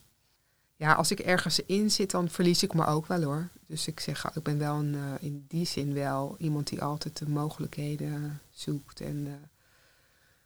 [0.77, 3.49] Ja, als ik ergens in zit, dan verlies ik me ook wel hoor.
[3.67, 7.19] Dus ik zeg, ik ben wel een, uh, in die zin wel iemand die altijd
[7.19, 9.01] de mogelijkheden zoekt.
[9.01, 9.49] En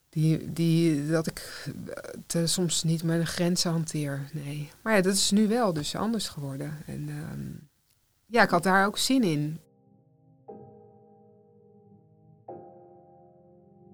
[0.09, 1.71] die, die, dat ik
[2.45, 4.31] soms niet mijn grenzen hanteer.
[4.33, 4.71] Nee.
[4.83, 6.83] Maar ja, dat is nu wel dus anders geworden.
[6.87, 7.69] En um,
[8.27, 9.61] ja, ik had daar ook zin in.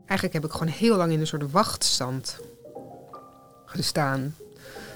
[0.06, 2.36] Eigenlijk heb ik gewoon heel lang in een soort wachtstand
[3.64, 4.36] gestaan.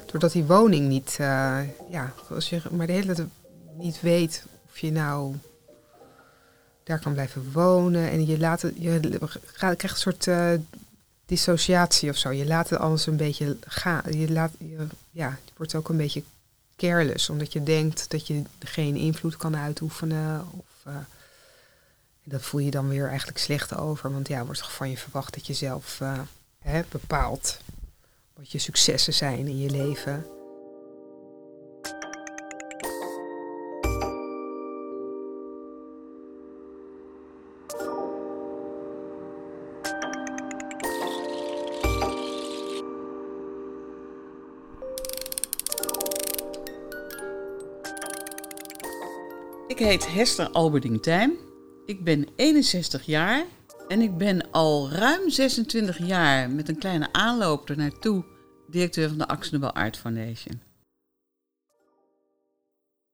[0.07, 3.29] Doordat die woning niet, uh, ja, als je maar de hele tijd
[3.77, 5.35] niet weet of je nou
[6.83, 8.11] daar kan blijven wonen.
[8.11, 9.19] En je laat het, je
[9.53, 10.51] krijgt een soort uh,
[11.27, 12.31] dissociatie of zo.
[12.31, 14.03] Je laat het alles een beetje gaan.
[14.11, 16.23] Je, laat, je, ja, je wordt ook een beetje
[16.77, 20.47] careless, omdat je denkt dat je geen invloed kan uitoefenen.
[20.51, 20.97] Of, uh,
[22.29, 24.13] dat voel je dan weer eigenlijk slecht over.
[24.13, 26.19] Want ja, wordt van je verwacht dat je zelf uh,
[26.59, 27.59] hè, bepaalt
[28.35, 30.27] wat je successen zijn in je leven.
[49.67, 51.48] Ik heet Hester Alberding Tijm.
[51.89, 53.47] Ik ben 61 jaar
[53.89, 58.25] en ik ben al ruim 26 jaar met een kleine aanloop er naartoe
[58.71, 60.61] directeur van de Axel Nobel Art Foundation.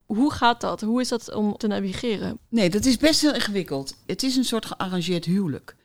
[0.06, 0.80] Hoe gaat dat?
[0.80, 2.38] Hoe is dat om te navigeren?
[2.48, 3.96] Nee, dat is best heel ingewikkeld.
[4.06, 5.76] Het is een soort gearrangeerd huwelijk.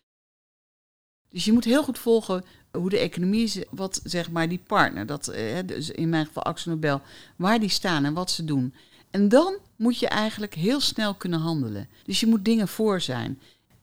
[1.30, 5.06] Dus je moet heel goed volgen hoe de economie is, wat zeg maar die partner,
[5.06, 7.02] dat, eh, dus in mijn geval Axel Nobel,
[7.36, 8.74] waar die staan en wat ze doen.
[9.12, 11.90] En dan moet je eigenlijk heel snel kunnen handelen.
[12.04, 13.40] Dus je moet dingen voor zijn.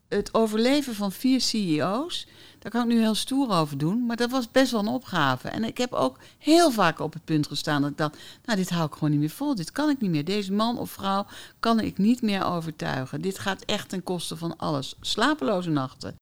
[0.09, 2.27] Het overleven van vier CEO's,
[2.59, 5.49] daar kan ik nu heel stoer over doen, maar dat was best wel een opgave.
[5.49, 8.71] En ik heb ook heel vaak op het punt gestaan dat ik dacht, nou dit
[8.71, 10.25] hou ik gewoon niet meer vol, dit kan ik niet meer.
[10.25, 11.27] Deze man of vrouw
[11.61, 13.21] kan ik niet meer overtuigen.
[13.21, 14.95] Dit gaat echt ten koste van alles.
[15.01, 16.17] Slapeloze nachten.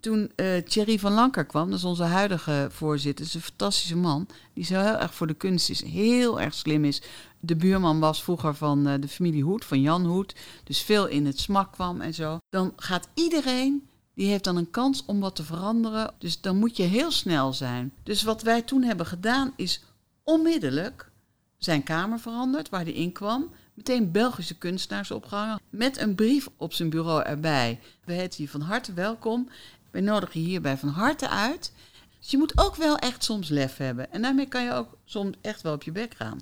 [0.00, 4.26] Toen uh, Thierry van Lanker kwam, dat is onze huidige voorzitter, is een fantastische man,
[4.52, 7.02] die zo heel erg voor de kunst is, heel erg slim is.
[7.40, 11.26] De buurman was vroeger van uh, de familie Hoed, van Jan Hoed, dus veel in
[11.26, 12.38] het smak kwam en zo.
[12.50, 16.14] Dan gaat iedereen die heeft dan een kans om wat te veranderen.
[16.18, 17.92] Dus dan moet je heel snel zijn.
[18.02, 19.82] Dus wat wij toen hebben gedaan is
[20.22, 21.10] onmiddellijk
[21.58, 23.50] zijn kamer veranderd waar hij in kwam.
[23.74, 25.60] Meteen Belgische kunstenaars opgehangen.
[25.70, 27.80] Met een brief op zijn bureau erbij.
[28.04, 29.48] We heten je van harte welkom.
[29.94, 31.72] Wij nodigen je hierbij van harte uit.
[32.18, 34.12] Dus je moet ook wel echt soms lef hebben.
[34.12, 36.38] En daarmee kan je ook soms echt wel op je bek gaan.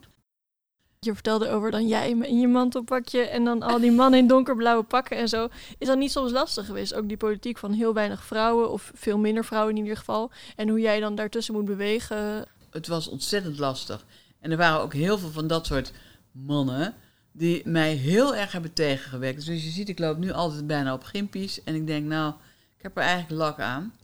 [0.98, 4.82] Je vertelde over dan jij in je mantelpakje en dan al die mannen in donkerblauwe
[4.82, 5.48] pakken en zo.
[5.78, 6.94] Is dat niet soms lastig geweest?
[6.94, 10.30] Ook die politiek van heel weinig vrouwen of veel minder vrouwen in ieder geval.
[10.56, 12.46] En hoe jij dan daartussen moet bewegen.
[12.70, 14.04] Het was ontzettend lastig.
[14.40, 15.92] En er waren ook heel veel van dat soort
[16.30, 16.94] mannen
[17.32, 19.46] die mij heel erg hebben tegengewerkt.
[19.46, 22.34] Dus je ziet, ik loop nu altijd bijna op gimpies en ik denk, nou,
[22.82, 23.94] ik heb er eigenlijk lak aan.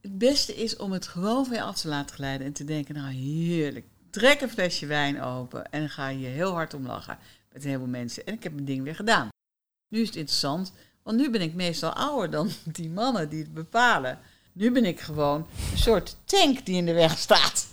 [0.00, 3.12] Het beste is om het gewoon weer af te laten glijden en te denken, nou
[3.12, 7.18] heerlijk, trek een flesje wijn open en ga je heel hard om lachen
[7.52, 8.26] met heel veel mensen.
[8.26, 9.28] En ik heb mijn ding weer gedaan.
[9.88, 13.54] Nu is het interessant, want nu ben ik meestal ouder dan die mannen die het
[13.54, 14.18] bepalen.
[14.52, 17.66] Nu ben ik gewoon een soort tank die in de weg staat.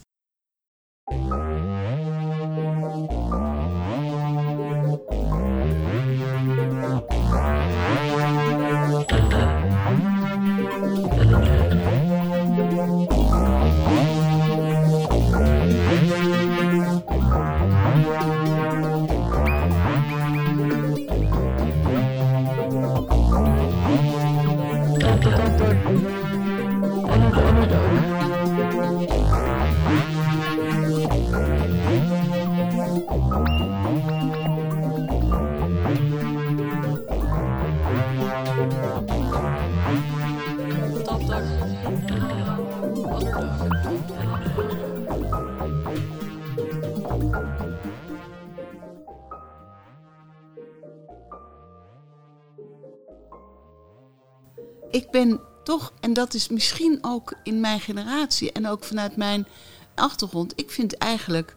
[54.91, 59.47] Ik ben toch, en dat is misschien ook in mijn generatie en ook vanuit mijn
[59.95, 61.55] achtergrond, ik vind eigenlijk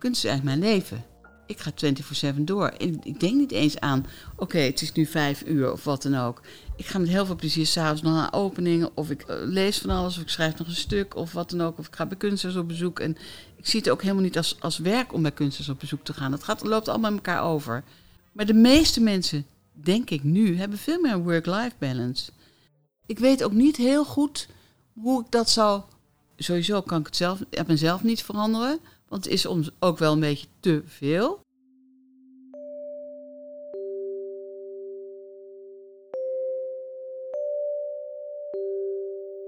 [0.00, 1.04] kunst is eigenlijk mijn leven.
[1.46, 1.72] Ik ga
[2.34, 2.72] 24-7 door.
[2.78, 4.06] Ik denk niet eens aan,
[4.36, 6.40] oké, het is nu vijf uur of wat dan ook.
[6.76, 8.90] Ik ga met heel veel plezier s'avonds nog naar openingen.
[8.94, 11.60] Of ik eh, lees van alles, of ik schrijf nog een stuk of wat dan
[11.60, 11.78] ook.
[11.78, 13.00] Of ik ga bij kunstenaars op bezoek.
[13.00, 13.16] En
[13.56, 16.12] ik zie het ook helemaal niet als, als werk om bij kunstenaars op bezoek te
[16.12, 16.30] gaan.
[16.30, 17.84] Dat gaat, loopt allemaal met elkaar over.
[18.32, 22.30] Maar de meeste mensen, denk ik nu, hebben veel meer een work-life balance.
[23.10, 24.48] Ik weet ook niet heel goed
[25.00, 25.82] hoe ik dat zou.
[26.36, 28.78] Sowieso kan ik het zelf, ik mezelf niet veranderen.
[29.08, 31.40] Want het is soms ook wel een beetje te veel.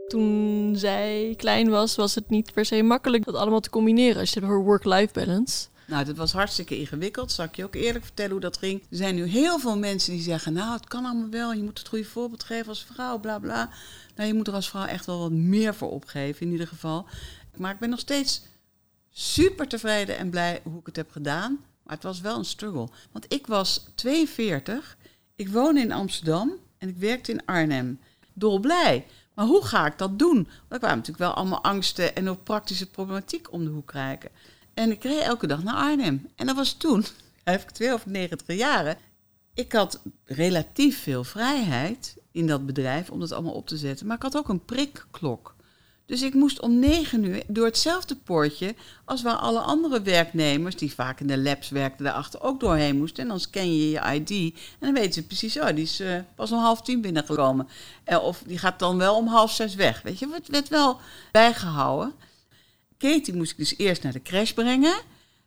[0.07, 4.21] Toen zij klein was, was het niet per se makkelijk dat allemaal te combineren.
[4.21, 5.67] Als je het work-life balance.
[5.87, 7.33] Nou, dat was hartstikke ingewikkeld.
[7.33, 8.81] Zal ik je ook eerlijk vertellen hoe dat ging?
[8.81, 11.53] Er zijn nu heel veel mensen die zeggen: Nou, het kan allemaal wel.
[11.53, 13.71] Je moet het goede voorbeeld geven als vrouw, bla bla.
[14.15, 17.07] Nou, je moet er als vrouw echt wel wat meer voor opgeven, in ieder geval.
[17.57, 18.43] Maar ik ben nog steeds
[19.11, 21.59] super tevreden en blij hoe ik het heb gedaan.
[21.83, 22.89] Maar het was wel een struggle.
[23.13, 24.97] Want ik was 42,
[25.37, 28.01] ik woon in Amsterdam en ik werkte in Arnhem.
[28.33, 29.07] Dolblij.
[29.35, 30.49] Maar hoe ga ik dat doen?
[30.69, 34.31] Er kwamen natuurlijk wel allemaal angsten en ook praktische problematiek om de hoek kijken.
[34.75, 36.29] En ik reed elke dag naar Arnhem.
[36.37, 37.05] En dat was toen,
[37.45, 38.97] heb ik 92 jaren.
[39.55, 44.07] Ik had relatief veel vrijheid in dat bedrijf om dat allemaal op te zetten.
[44.07, 45.55] Maar ik had ook een prikklok.
[46.07, 50.95] Dus ik moest om negen uur door hetzelfde poortje als waar alle andere werknemers, die
[50.95, 53.23] vaak in de labs werkten, daarachter ook doorheen moesten.
[53.23, 56.19] En dan scan je je ID en dan weten ze precies, oh, die is uh,
[56.35, 57.69] pas om half tien binnengekomen.
[58.07, 60.03] Uh, of die gaat dan wel om half zes weg.
[60.03, 62.13] Weet je, het werd wel bijgehouden.
[63.03, 65.01] Katie moest ik dus eerst naar de crash brengen.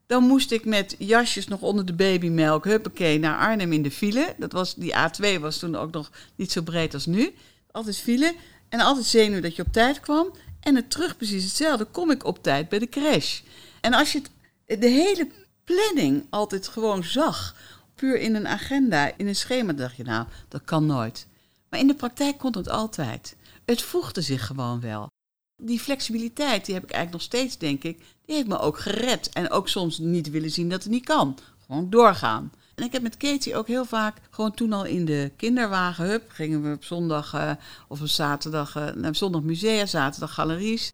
[0.05, 4.35] Dan moest ik met jasjes nog onder de babymelk, huppakee, naar Arnhem in de file.
[4.37, 7.33] Dat was, die A2 was toen ook nog niet zo breed als nu.
[7.71, 8.35] Altijd file
[8.69, 10.33] en altijd zenuw dat je op tijd kwam.
[10.59, 11.85] En het terug precies hetzelfde.
[11.85, 13.41] Kom ik op tijd bij de crash.
[13.81, 14.21] En als je
[14.65, 15.27] het, de hele
[15.63, 17.55] planning altijd gewoon zag,
[17.95, 21.27] puur in een agenda, in een schema, dacht je nou, dat kan nooit.
[21.69, 23.35] Maar in de praktijk kon het altijd.
[23.65, 25.13] Het voegde zich gewoon wel.
[25.57, 29.29] Die flexibiliteit, die heb ik eigenlijk nog steeds, denk ik, die heeft me ook gered.
[29.29, 31.37] En ook soms niet willen zien dat het niet kan.
[31.65, 32.51] Gewoon doorgaan.
[32.75, 36.29] En ik heb met Katie ook heel vaak, gewoon toen al in de kinderwagen, hup,
[36.29, 37.51] gingen we op zondag uh,
[37.87, 40.91] of op zaterdag, uh, naar zondag musea, zaterdag galeries.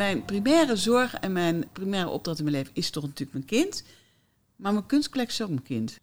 [0.00, 3.84] Mijn primaire zorg en mijn primaire opdracht in mijn leven is toch natuurlijk mijn kind.
[4.56, 5.98] Maar mijn kunstcollectie is ook mijn kind.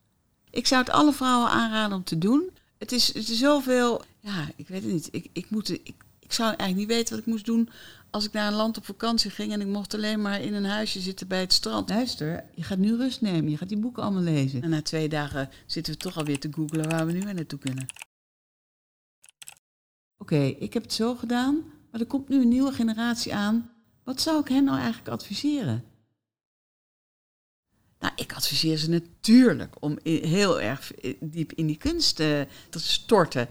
[0.49, 2.49] Ik zou het alle vrouwen aanraden om te doen.
[2.77, 4.01] Het is, het is zoveel.
[4.19, 5.07] Ja, ik weet het niet.
[5.11, 7.69] Ik, ik, moet, ik, ik zou eigenlijk niet weten wat ik moest doen
[8.09, 10.65] als ik naar een land op vakantie ging en ik mocht alleen maar in een
[10.65, 11.89] huisje zitten bij het strand.
[11.89, 13.51] Luister, je gaat nu rust nemen.
[13.51, 14.61] Je gaat die boeken allemaal lezen.
[14.61, 17.85] En na twee dagen zitten we toch alweer te googlen waar we nu naartoe kunnen.
[20.17, 23.75] Oké, ik heb het zo gedaan, maar er komt nu een nieuwe generatie aan
[24.07, 25.83] wat zou ik hen nou eigenlijk adviseren?
[27.99, 33.47] Nou, ik adviseer ze natuurlijk om heel erg diep in die kunst te storten.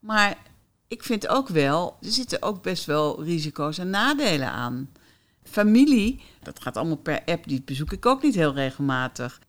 [0.00, 0.36] Maar
[0.88, 4.90] ik vind ook wel, er zitten ook best wel risico's en nadelen aan.
[5.42, 9.40] Familie, dat gaat allemaal per app, die bezoek ik ook niet heel regelmatig.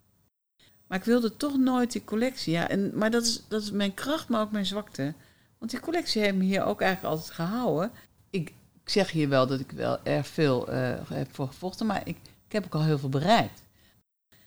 [0.87, 2.53] Maar ik wilde toch nooit die collectie.
[2.53, 5.13] Ja, en, maar dat is, dat is mijn kracht, maar ook mijn zwakte.
[5.57, 7.91] Want die collectie heeft me hier ook eigenlijk altijd gehouden.
[8.29, 8.53] Ik,
[8.87, 12.17] ik zeg hier wel dat ik wel erg veel uh, heb voor gevochten, maar ik,
[12.47, 13.63] ik heb ook al heel veel bereikt.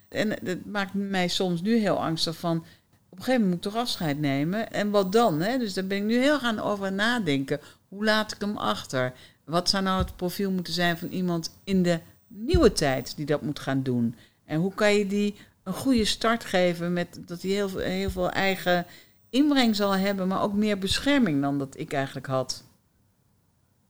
[0.09, 3.73] En dat maakt mij soms nu heel angstig van, op een gegeven moment moet ik
[3.73, 4.73] toch afscheid nemen.
[4.73, 5.41] En wat dan?
[5.41, 5.59] Hè?
[5.59, 7.61] Dus daar ben ik nu heel gaan over nadenken.
[7.89, 9.13] Hoe laat ik hem achter?
[9.45, 13.43] Wat zou nou het profiel moeten zijn van iemand in de nieuwe tijd die dat
[13.43, 14.15] moet gaan doen?
[14.45, 18.31] En hoe kan je die een goede start geven met dat hij heel, heel veel
[18.31, 18.87] eigen
[19.31, 22.69] inbreng zal hebben, maar ook meer bescherming dan dat ik eigenlijk had?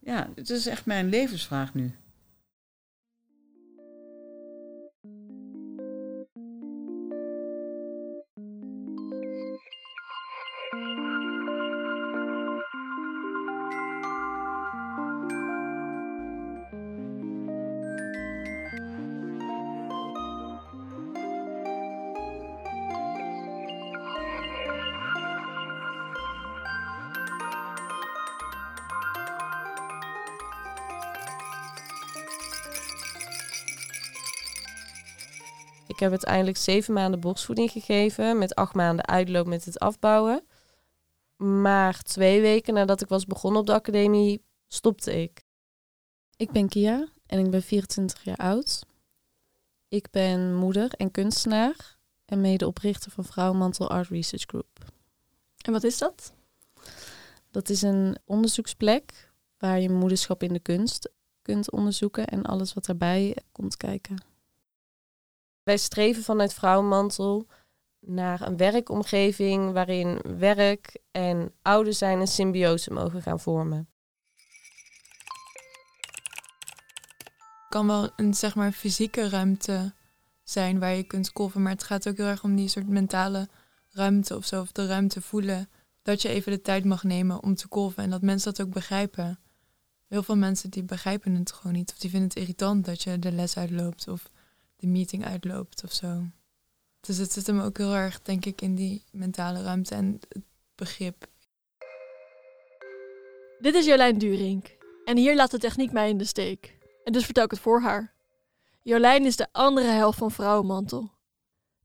[0.00, 1.94] Ja, het is echt mijn levensvraag nu.
[36.00, 40.44] Ik heb uiteindelijk zeven maanden borstvoeding gegeven, met acht maanden uitloop met het afbouwen.
[41.36, 45.44] Maar twee weken nadat ik was begonnen op de academie, stopte ik.
[46.36, 48.86] Ik ben Kia en ik ben 24 jaar oud.
[49.88, 54.92] Ik ben moeder en kunstenaar en medeoprichter van Vrouwenmantel Art Research Group.
[55.56, 56.32] En wat is dat?
[57.50, 61.10] Dat is een onderzoeksplek waar je moederschap in de kunst
[61.42, 64.29] kunt onderzoeken en alles wat daarbij komt kijken.
[65.62, 67.46] Wij streven vanuit Vrouwenmantel
[68.00, 73.88] naar een werkomgeving waarin werk en ouder zijn een symbiose mogen gaan vormen.
[77.68, 79.94] Kan wel een zeg maar fysieke ruimte
[80.42, 83.48] zijn waar je kunt kolven, maar het gaat ook heel erg om die soort mentale
[83.90, 85.70] ruimte of zo, of de ruimte voelen.
[86.02, 88.72] Dat je even de tijd mag nemen om te kolven en dat mensen dat ook
[88.72, 89.38] begrijpen.
[90.06, 93.18] Heel veel mensen die begrijpen het gewoon niet of die vinden het irritant dat je
[93.18, 94.30] de les uitloopt of
[94.80, 96.24] de meeting uitloopt of zo.
[97.00, 100.44] Dus het zit hem ook heel erg, denk ik, in die mentale ruimte en het
[100.74, 101.26] begrip.
[103.60, 106.78] Dit is Jolijn Durink en hier laat de techniek mij in de steek.
[107.04, 108.14] En dus vertel ik het voor haar.
[108.82, 111.10] Jolijn is de andere helft van Vrouwenmantel.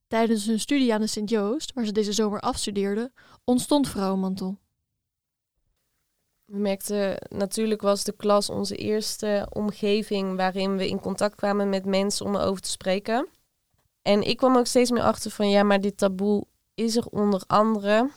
[0.07, 3.11] Tijdens hun studie aan de Sint-Joost, waar ze deze zomer afstudeerde,
[3.43, 4.59] ontstond Vrouwenmantel.
[6.45, 11.85] We merkten, natuurlijk was de klas onze eerste omgeving waarin we in contact kwamen met
[11.85, 13.27] mensen om erover te spreken.
[14.01, 17.43] En ik kwam ook steeds meer achter van ja, maar dit taboe is er onder
[17.47, 18.09] andere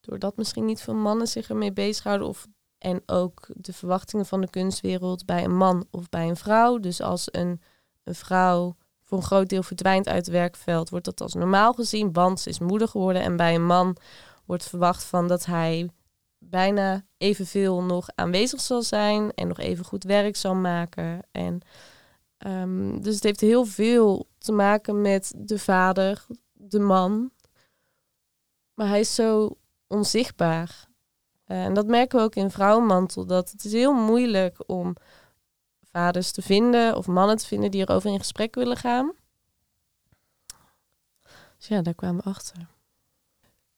[0.00, 2.46] doordat misschien niet veel mannen zich ermee bezighouden of
[2.78, 6.78] en ook de verwachtingen van de kunstwereld bij een man of bij een vrouw.
[6.78, 7.60] Dus als een,
[8.02, 12.12] een vrouw voor een groot deel verdwijnt uit het werkveld, wordt dat als normaal gezien,
[12.12, 13.22] want ze is moeder geworden.
[13.22, 13.96] En bij een man
[14.44, 15.90] wordt verwacht van dat hij
[16.50, 21.20] bijna evenveel nog aanwezig zal zijn en nog even goed werk zal maken.
[21.32, 21.60] En,
[22.38, 27.30] ehm, dus het heeft heel veel te maken met de vader, de man.
[28.74, 30.88] Maar hij is zo onzichtbaar.
[31.44, 34.96] Eh, en dat merken we ook in Vrouwenmantel, dat het is heel moeilijk om
[35.82, 39.12] vaders te vinden of mannen te vinden die erover in gesprek willen gaan.
[41.56, 42.66] Dus ja, daar kwamen we achter.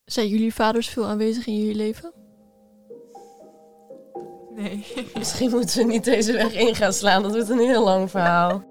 [0.04, 2.12] Zijn jullie vaders veel aanwezig in jullie leven?
[4.56, 4.84] Nee.
[5.18, 7.22] Misschien moeten we niet deze weg in gaan slaan.
[7.22, 8.62] Dat wordt een heel lang verhaal.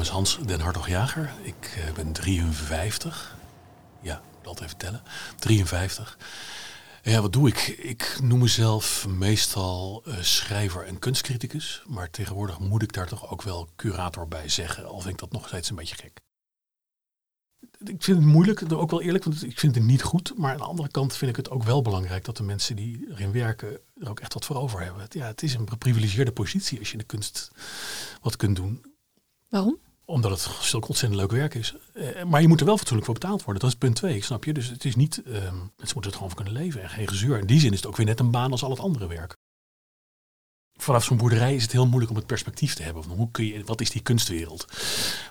[0.00, 1.32] Naam is Hans Den Hartog-Jager.
[1.42, 3.36] Ik uh, ben 53.
[4.02, 5.02] Ja, dat even tellen.
[5.38, 6.18] 53.
[7.02, 7.66] En ja, wat doe ik?
[7.66, 11.82] Ik noem mezelf meestal uh, schrijver en kunstcriticus.
[11.86, 14.86] Maar tegenwoordig moet ik daar toch ook wel curator bij zeggen.
[14.86, 16.20] Al vind ik dat nog steeds een beetje gek.
[17.78, 20.32] Ik vind het moeilijk, ook wel eerlijk, want ik vind het niet goed.
[20.36, 23.06] Maar aan de andere kant vind ik het ook wel belangrijk dat de mensen die
[23.10, 25.06] erin werken er ook echt wat voor over hebben.
[25.08, 27.50] Ja, het is een geprivilegeerde positie als je in de kunst
[28.20, 28.84] wat kunt doen.
[29.48, 29.78] Waarom?
[30.10, 31.74] Omdat het zulk ontzettend leuk werk is.
[31.94, 33.62] Uh, maar je moet er wel fatsoenlijk voor betaald worden.
[33.62, 34.52] Dat is punt twee, snap je?
[34.52, 37.38] Dus het is niet, mensen moeten het gewoon voor kunnen leven en geen gezeur.
[37.38, 39.36] In die zin is het ook weer net een baan als al het andere werk.
[40.76, 43.02] Vanaf zo'n boerderij is het heel moeilijk om het perspectief te hebben.
[43.02, 44.66] Hoe kun je, wat is die kunstwereld?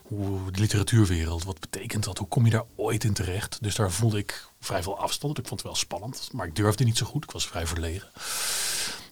[0.04, 2.18] Hoe, de literatuurwereld, wat betekent dat?
[2.18, 3.58] Hoe kom je daar ooit in terecht?
[3.62, 5.38] Dus daar voelde ik vrij veel afstand.
[5.38, 7.24] Ik vond het wel spannend, maar ik durfde niet zo goed.
[7.24, 8.10] Ik was vrij verlegen.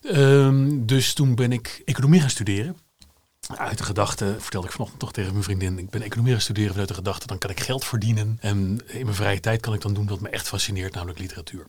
[0.01, 2.77] Um, dus toen ben ik economie gaan studeren
[3.55, 6.87] uit de gedachte, vertelde ik vanochtend toch tegen mijn vriendin, ik ben economie studeren vanuit
[6.87, 8.37] de gedachte, dan kan ik geld verdienen.
[8.41, 11.67] En in mijn vrije tijd kan ik dan doen wat me echt fascineert, namelijk literatuur.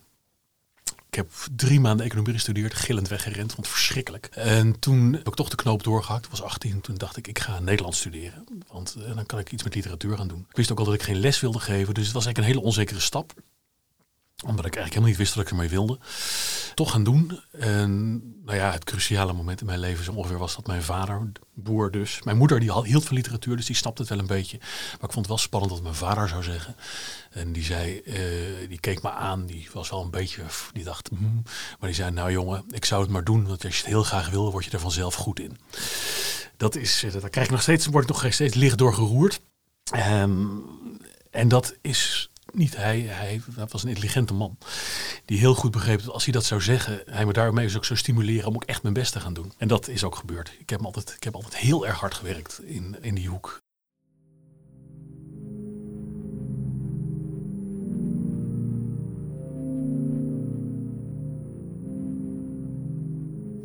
[1.10, 4.26] Ik heb drie maanden economie gestudeerd, gillend weggerend, het verschrikkelijk.
[4.26, 7.38] En toen heb ik toch de knoop doorgehakt, ik was 18, toen dacht ik, ik
[7.38, 8.44] ga Nederlands studeren.
[8.68, 10.46] Want uh, dan kan ik iets met literatuur gaan doen.
[10.50, 12.54] Ik wist ook al dat ik geen les wilde geven, dus het was eigenlijk een
[12.54, 13.32] hele onzekere stap
[14.44, 15.98] omdat ik eigenlijk helemaal niet wist wat ik ermee wilde.
[16.74, 17.40] Toch gaan doen.
[17.52, 18.10] En
[18.44, 21.90] nou ja, het cruciale moment in mijn leven zo ongeveer was dat mijn vader, boer
[21.90, 22.22] dus.
[22.22, 24.58] Mijn moeder die hield van literatuur, dus die snapte het wel een beetje.
[24.58, 26.76] Maar ik vond het wel spannend wat mijn vader zou zeggen.
[27.30, 31.10] En die zei, uh, die keek me aan, die was wel een beetje, die dacht,
[31.10, 31.42] mm.
[31.78, 34.02] maar die zei, nou jongen, ik zou het maar doen, want als je het heel
[34.02, 35.58] graag wil, word je er vanzelf goed in.
[36.56, 39.40] Dat is, eh, daar krijg ik nog steeds, word ik nog steeds licht door geroerd.
[39.94, 40.64] Um,
[41.30, 44.58] en dat is niet hij, hij was een intelligente man.
[45.24, 47.84] Die heel goed begreep dat als hij dat zou zeggen, hij me daarmee dus ook
[47.84, 49.52] zou stimuleren om ook echt mijn best te gaan doen.
[49.58, 50.52] En dat is ook gebeurd.
[50.58, 53.60] Ik heb altijd, ik heb altijd heel erg hard gewerkt in, in die hoek.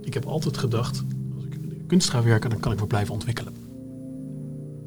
[0.01, 1.03] Ik heb altijd gedacht,
[1.35, 3.55] als ik kunst ga werken, dan kan ik wel blijven ontwikkelen.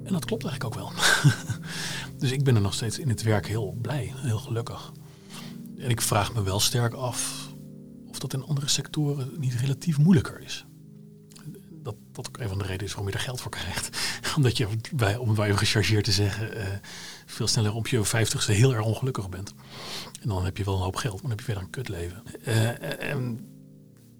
[0.04, 0.92] En dat klopt eigenlijk ook wel.
[2.18, 4.92] dus ik ben er nog steeds in het werk heel blij, heel gelukkig.
[5.78, 7.48] En ik vraag me wel sterk af
[8.08, 10.66] of dat in andere sectoren niet relatief moeilijker is.
[11.70, 13.98] Dat dat ook een van de redenen is waarom je er geld voor krijgt.
[14.36, 16.64] Omdat je, bij, om het even gechargeerd te zeggen, uh,
[17.26, 19.54] veel sneller op je vijftigste heel erg ongelukkig bent.
[20.20, 22.22] En dan heb je wel een hoop geld, maar dan heb je weer een kutleven.
[22.46, 23.48] Uh, en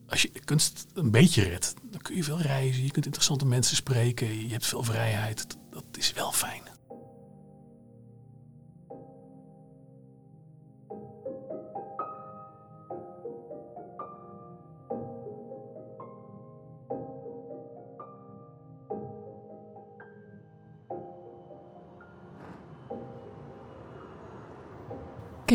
[0.08, 3.76] als je kunst een beetje redt, dan kun je veel reizen, je kunt interessante mensen
[3.76, 6.62] spreken, je hebt veel vrijheid dat is wel fijn.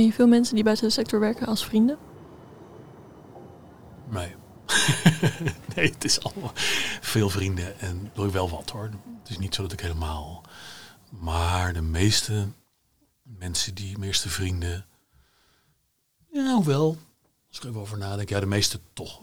[0.06, 1.97] Je veel mensen die buiten de sector werken als vrienden?
[4.10, 4.36] Nee.
[5.76, 6.52] nee, het is allemaal
[7.02, 8.89] veel vrienden en doe ik wel wat hoor.
[9.20, 10.43] Het is niet zo dat ik helemaal.
[11.10, 12.47] Maar de meeste
[13.22, 14.86] mensen die, meeste vrienden.
[16.32, 16.97] Ja, hoewel,
[17.47, 19.22] als ik even over nadenk, ja, de meeste toch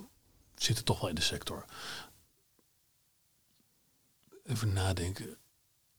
[0.55, 1.65] zitten toch wel in de sector.
[4.45, 5.37] Even nadenken.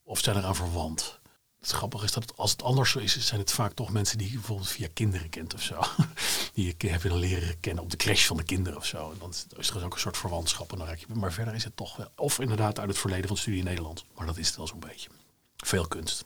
[0.03, 1.18] Of zijn eraan verwant?
[1.59, 4.27] Het grappige is dat als het anders zo is, zijn het vaak toch mensen die
[4.27, 5.81] je bijvoorbeeld via kinderen kent of zo.
[6.53, 9.11] Die je hebt willen leren kennen op de crash van de kinderen of zo.
[9.11, 10.71] En dan is er ook een soort verwantschap.
[10.71, 12.07] En dan raak je, maar verder is het toch wel.
[12.15, 14.05] Of inderdaad uit het verleden van studie in Nederland.
[14.15, 15.09] Maar dat is het wel zo'n beetje.
[15.57, 16.25] Veel kunst.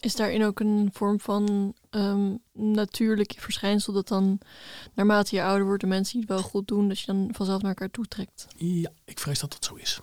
[0.00, 4.40] Is daarin ook een vorm van ehm, natuurlijk verschijnsel dat dan
[4.94, 7.60] naarmate je ouder wordt, de mensen die het wel goed doen, dat je dan vanzelf
[7.60, 8.46] naar elkaar toe trekt?
[8.56, 10.00] Ja, ik vrees dat dat zo is.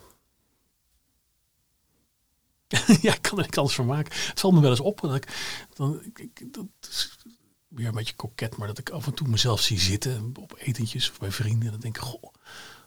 [3.02, 4.12] ja, ik kan er niks anders van maken.
[4.28, 5.28] Het valt me wel eens op dat ik,
[5.74, 7.16] dan, ik, dat is
[7.68, 11.10] weer een beetje koket, maar dat ik af en toe mezelf zie zitten op etentjes
[11.10, 11.64] of bij vrienden.
[11.64, 12.32] En dan denk ik, goh,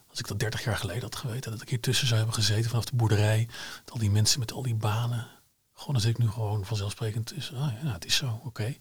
[0.10, 2.70] als ik dat 30 jaar geleden had geweten, dat ik hier tussen zou hebben gezeten
[2.70, 3.48] vanaf de boerderij,
[3.86, 5.28] al die mensen met al die banen.
[5.74, 7.58] Gewoon, dan zit ik nu gewoon vanzelfsprekend tussen.
[7.58, 8.76] Ah ja, het is zo, oké.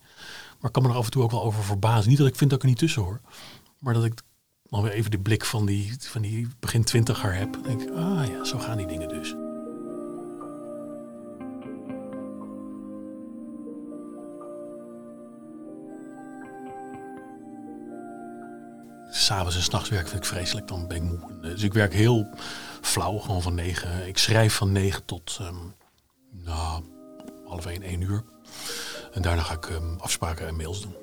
[0.58, 2.08] Maar ik kan me er af en toe ook wel over verbazen.
[2.08, 3.20] Niet dat ik vind dat ik er niet tussen hoor,
[3.78, 4.20] maar dat ik
[4.62, 7.52] dan weer even de blik van die, van die begin twintiger heb.
[7.52, 9.47] Dan denk ik, ah ja, zo gaan die dingen dus.
[19.28, 21.40] S'avonds en s'nachts werken vind ik vreselijk, dan ben ik moe.
[21.40, 22.28] Dus ik werk heel
[22.80, 24.06] flauw, gewoon van negen.
[24.06, 25.56] Ik schrijf van negen tot ehm,
[26.30, 26.82] nou,
[27.46, 28.24] half één, één uur.
[29.12, 30.94] En daarna ga ik ehm, afspraken en mails doen.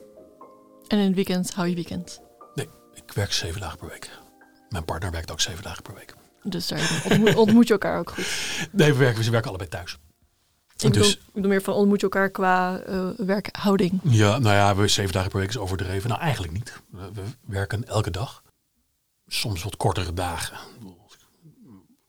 [0.87, 2.21] En in het weekend hou je weekend.
[2.55, 4.09] Nee, ik werk zeven dagen per week.
[4.69, 6.15] Mijn partner werkt ook zeven dagen per week.
[6.43, 8.27] Dus daar ontmoet, ontmoet je elkaar ook goed.
[8.71, 9.97] Nee, we werken, ze werken allebei thuis.
[10.75, 13.99] Ik bedoel, Dus ik bedoel meer van ontmoet je elkaar qua eh, werkhouding.
[14.03, 16.09] ja, nou ja, we zeven dagen per week is overdreven.
[16.09, 16.81] Nou, eigenlijk niet.
[16.89, 18.43] We, we werken elke dag.
[19.27, 20.57] Soms wat kortere dagen.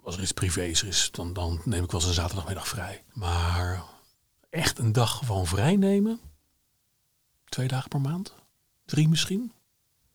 [0.02, 3.04] Als er iets privés is, dan, dan neem ik wel eens een zaterdagmiddag vrij.
[3.12, 3.82] Maar
[4.50, 6.20] echt een dag gewoon vrij nemen.
[7.44, 8.34] Twee dagen per maand.
[8.84, 9.52] Drie misschien.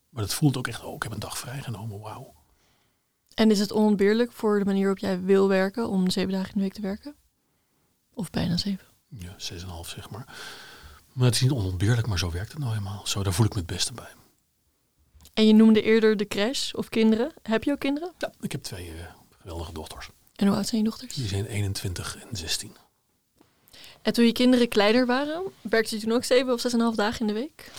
[0.08, 2.34] Maar dat voelt ook echt, oh, ik heb een dag vrijgenomen, wauw.
[3.34, 6.54] En is het onontbeerlijk voor de manier waarop jij wil werken om zeven dagen in
[6.54, 7.14] de week te werken?
[8.14, 8.86] Of bijna zeven?
[9.08, 10.24] Ja, zes en half zeg maar.
[11.12, 13.06] Maar het is niet onontbeerlijk, maar zo werkt het nou eenmaal.
[13.06, 14.10] Zo, daar voel ik me het beste bij.
[15.34, 17.32] En je noemde eerder de crash of kinderen.
[17.42, 18.12] Heb je ook kinderen?
[18.18, 19.04] Ja, ik heb twee eh,
[19.40, 20.08] geweldige dochters.
[20.36, 21.14] En hoe oud zijn je dochters?
[21.14, 22.76] Die zijn 21 en 16.
[24.02, 26.84] En toen je kinderen kleiner waren, werkte je toen ook zeven of zes en een
[26.84, 27.70] half dagen in de week?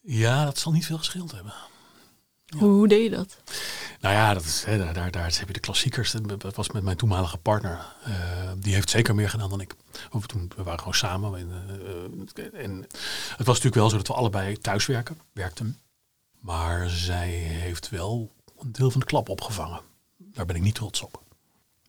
[0.00, 1.54] Ja, dat zal niet veel gescheeld hebben.
[2.58, 3.36] Hoe, hoe deed je dat?
[4.00, 6.14] Nou ja, dat is, hè, daar, daar, daar heb je de klassiekers.
[6.38, 7.94] Dat was met mijn toenmalige partner.
[8.04, 9.74] Eh, die heeft zeker meer gedaan dan ik.
[10.10, 11.38] Of toen, we waren gewoon samen.
[11.38, 11.50] En,
[12.34, 12.86] eh, en
[13.36, 15.80] het was natuurlijk wel zo dat we allebei thuiswerken, werkten.
[16.40, 19.80] Maar zij heeft wel een deel van de klap opgevangen.
[20.16, 21.22] Daar ben ik niet trots op.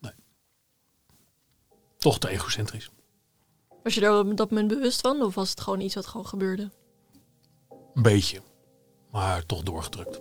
[0.00, 0.12] Nee.
[1.98, 2.90] Toch te egocentrisch.
[3.82, 5.22] Was je daar op dat moment bewust van?
[5.22, 6.70] Of was het gewoon iets wat gewoon gebeurde?
[7.94, 8.40] Een beetje.
[9.10, 10.18] Maar toch doorgedrukt.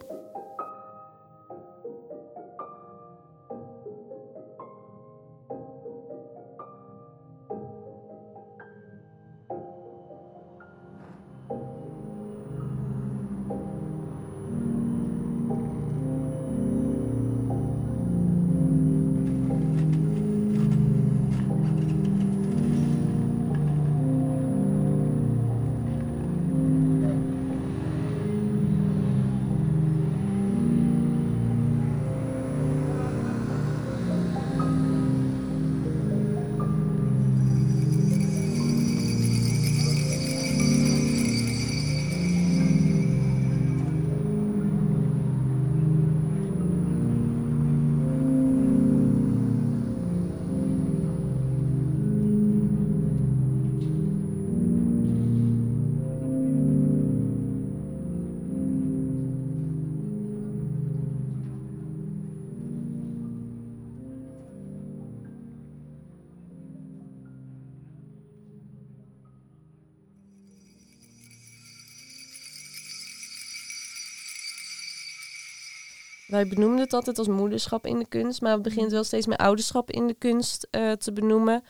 [76.35, 79.37] Wij benoemden het altijd als moederschap in de kunst, maar we beginnen wel steeds meer
[79.37, 81.63] ouderschap in de kunst eh, te benoemen.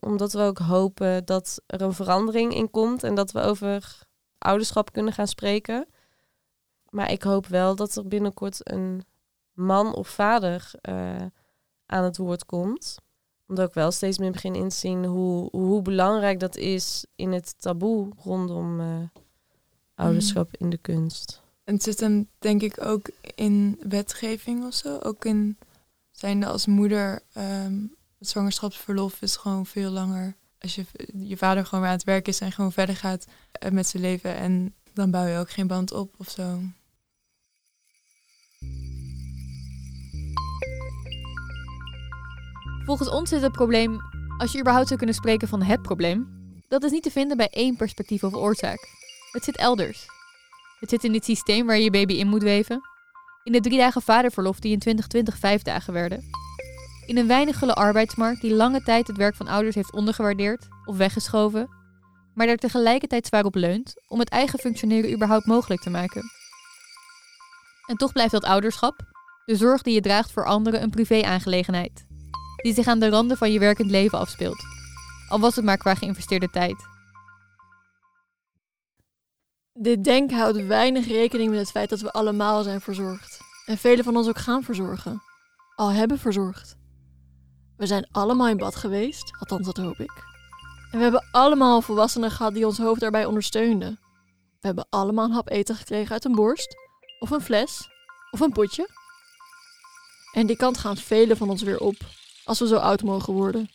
[0.00, 4.02] Omdat we ook hopen dat er een verandering in komt en dat we over
[4.38, 5.86] ouderschap kunnen gaan spreken.
[6.90, 9.04] Maar ik hoop wel dat er binnenkort een
[9.52, 11.22] man of vader eh,
[11.86, 12.96] aan het woord komt.
[13.46, 17.32] Omdat ik wel steeds meer begin in te zien hoe, hoe belangrijk dat is in
[17.32, 19.20] het taboe rondom eh,
[19.94, 21.44] ouderschap in de kunst.
[21.66, 24.98] En het zit hem denk ik ook in wetgeving of zo.
[24.98, 25.58] Ook in
[26.10, 27.74] zijnde als moeder, ehm,
[28.18, 30.36] het zwangerschapsverlof is gewoon veel langer.
[30.58, 30.84] Als je,
[31.16, 34.02] je vader gewoon weer aan het werk is en gewoon verder gaat eh, met zijn
[34.02, 34.34] leven.
[34.34, 36.60] En dan bouw je ook geen band op of zo.
[42.84, 43.98] Volgens ons zit het probleem,
[44.38, 46.28] als je überhaupt zou kunnen spreken van het probleem,
[46.68, 48.88] dat is niet te vinden bij één perspectief of oorzaak.
[49.32, 50.15] Het zit elders.
[50.80, 52.80] Het zit in dit systeem waar je baby in moet weven.
[53.42, 56.24] In de drie dagen vaderverlof die in 2020 vijf dagen werden.
[57.06, 60.96] In een weinig gulle arbeidsmarkt die lange tijd het werk van ouders heeft ondergewaardeerd of
[60.96, 61.68] weggeschoven.
[62.34, 66.22] maar er tegelijkertijd zwaar op leunt om het eigen functioneren überhaupt mogelijk te maken.
[67.86, 69.00] En toch blijft dat ouderschap,
[69.44, 72.06] de zorg die je draagt voor anderen, een privé-aangelegenheid,
[72.62, 74.64] die zich aan de randen van je werkend leven afspeelt,
[75.28, 76.95] al was het maar qua geïnvesteerde tijd.
[79.78, 83.40] Dit denken houdt weinig rekening met het feit dat we allemaal zijn verzorgd.
[83.66, 85.22] En velen van ons ook gaan verzorgen.
[85.74, 86.76] Al hebben verzorgd.
[87.76, 90.24] We zijn allemaal in bad geweest, althans dat hoop ik.
[90.90, 93.98] En we hebben allemaal volwassenen gehad die ons hoofd daarbij ondersteunden.
[94.60, 96.76] We hebben allemaal een hap eten gekregen uit een borst,
[97.18, 97.88] of een fles,
[98.30, 98.88] of een potje.
[100.32, 101.96] En die kant gaan velen van ons weer op,
[102.44, 103.70] als we zo oud mogen worden.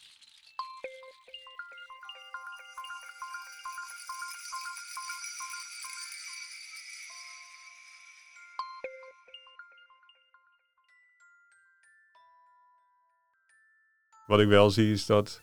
[14.28, 15.42] Wat ik wel zie is dat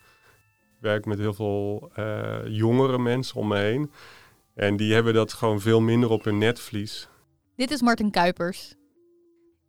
[0.77, 3.93] ik werk met heel veel eh, jongere mensen om me heen.
[4.55, 7.09] En die hebben dat gewoon veel minder op hun netvlies.
[7.57, 8.75] Dit is Martin Kuipers.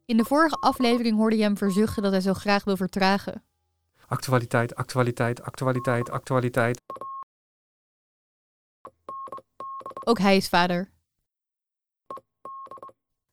[0.05, 3.43] In de vorige aflevering hoorde je hem verzuchten dat hij zo graag wil vertragen.
[4.07, 6.82] Actualiteit, actualiteit, actualiteit, actualiteit.
[10.03, 10.91] Ook hij is vader.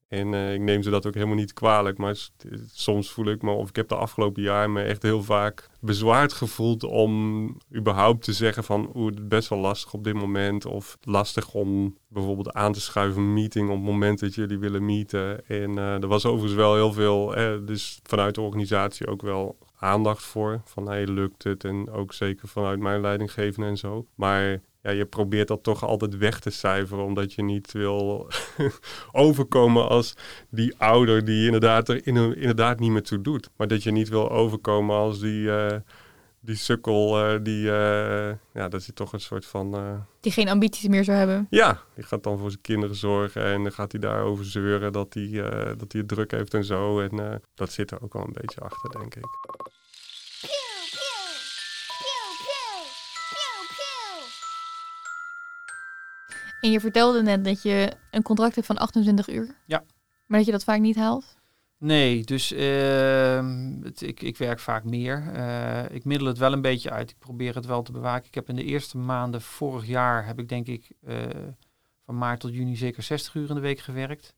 [0.09, 1.99] En eh, ik neem ze dat ook helemaal niet kwalijk.
[1.99, 2.17] Maar
[2.73, 6.33] soms voel ik me, of ik heb de afgelopen jaar me echt heel vaak bezwaard
[6.33, 10.67] gevoeld om überhaupt te zeggen van oeh, het is best wel lastig op dit moment.
[10.67, 14.85] Of lastig om bijvoorbeeld aan te schuiven een meeting op het moment dat jullie willen
[14.85, 15.49] meeten.
[15.49, 19.59] En eh, er was overigens wel heel veel, eh, dus vanuit de organisatie ook wel
[19.79, 20.61] aandacht voor.
[20.65, 21.65] Van hey, lukt het?
[21.65, 24.07] En ook zeker vanuit mijn leidinggevende en zo.
[24.15, 28.29] Maar ja, je probeert dat toch altijd weg te cijferen, omdat je niet wil
[29.13, 30.15] overkomen als
[30.51, 33.51] die ouder die inderdaad er in- inderdaad niet meer toe doet.
[33.57, 35.79] Maar dat je niet wil overkomen als die, eh,
[36.41, 39.77] die sukkel, eh, die, eh, ja, dat is toch een soort van...
[40.21, 41.47] Die geen ambities meer zou hebben.
[41.51, 45.15] ja, die gaat dan voor zijn kinderen zorgen en dan gaat hij daarover zeuren dat
[45.15, 45.31] hij,
[45.77, 47.01] dat hij het druk heeft en zo.
[47.01, 49.25] En dat zit er ook wel een beetje achter, denk ik.
[56.67, 59.55] En je vertelde net dat je een contract hebt van 28 uur.
[59.67, 59.85] Ja.
[60.27, 61.37] Maar dat je dat vaak niet haalt.
[61.79, 65.31] Nee, dus ehm, het, ik, ik werk vaak meer.
[65.33, 67.11] Eh, ik middel het wel een beetje uit.
[67.11, 68.27] Ik probeer het wel te bewaken.
[68.27, 71.17] Ik heb in de eerste maanden vorig jaar, heb ik denk ik eh,
[72.05, 74.35] van maart tot juni zeker 60 uur in de week gewerkt.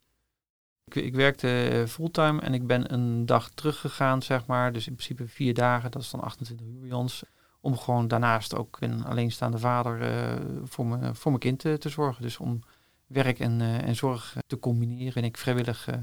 [0.84, 4.72] Ik, ik werkte fulltime en ik ben een dag teruggegaan, zeg maar.
[4.72, 7.22] Dus in principe vier dagen, dat is dan 28 uur bij ons.
[7.68, 11.88] Om gewoon daarnaast ook een alleenstaande vader eh, voor, me, voor mijn kind eh, te
[11.88, 12.22] zorgen.
[12.22, 12.62] Dus om
[13.06, 15.14] werk en, eh, en zorg te combineren.
[15.14, 15.98] En ik vrijwillig eh,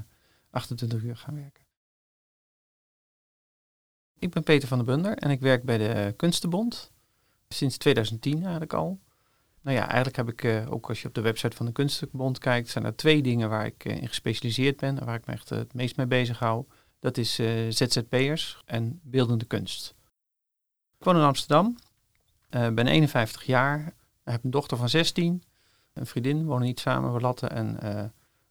[0.50, 1.64] 28 uur gaan werken.
[4.18, 6.92] Ik ben Peter van der Bunder en ik werk bij de Kunstenbond.
[7.48, 9.00] Sinds 2010 eigenlijk al.
[9.60, 12.68] Nou ja, eigenlijk heb ik, ook als je op de website van de Kunstenbond kijkt,
[12.68, 14.98] zijn er twee dingen waar ik in gespecialiseerd ben.
[14.98, 16.64] en Waar ik me echt het meest mee bezig hou.
[16.98, 17.34] Dat is
[17.68, 19.95] ZZP'ers en beeldende kunst.
[21.06, 21.76] Woon in Amsterdam,
[22.48, 23.92] eh, ben 51 jaar,
[24.24, 25.42] heb een dochter van 16,
[25.92, 27.50] een vriendin, wonen niet samen, we latten.
[27.50, 28.04] En eh,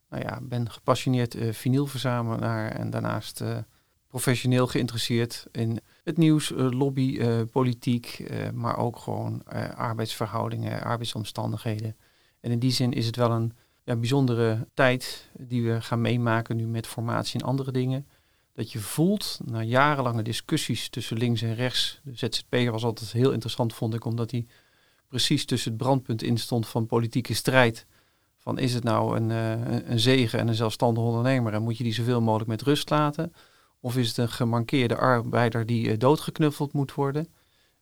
[0.09, 3.43] nou ja, ben gepassioneerd eh vinylverzamelaar en daarnaast
[4.07, 9.43] professioneel geïnteresseerd in het nieuws, lobby, politiek, maar ook gewoon
[9.75, 11.95] arbeidsverhoudingen, arbeidsomstandigheden.
[12.39, 13.53] En in die zin is het wel een
[13.83, 18.07] ja, bijzondere tijd die we gaan meemaken nu met formatie en andere dingen.
[18.55, 23.31] Dat je voelt, na jarenlange discussies tussen links en rechts, de ZZP'er was altijd heel
[23.31, 24.45] interessant, vond ik, omdat hij
[25.07, 27.85] precies tussen het brandpunt in stond van politieke strijd.
[28.37, 31.77] Van is het nou een, eh, een- een zegen en een zelfstandig ondernemer en moet
[31.77, 33.33] je die zoveel mogelijk met rust laten?
[33.79, 37.27] Of is het een gemankeerde arbeider die eh, doodgeknuffeld moet worden?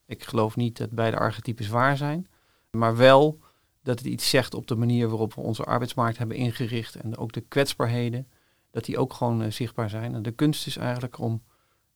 [0.05, 2.27] Ik geloof niet dat beide archetypes waar zijn,
[2.71, 3.39] maar wel
[3.83, 7.31] dat het iets zegt op de manier waarop we onze arbeidsmarkt hebben ingericht en ook
[7.31, 8.27] de kwetsbaarheden,
[8.73, 10.13] dat die ook gewoon eh, zichtbaar zijn.
[10.13, 11.43] En de kunst is eigenlijk om,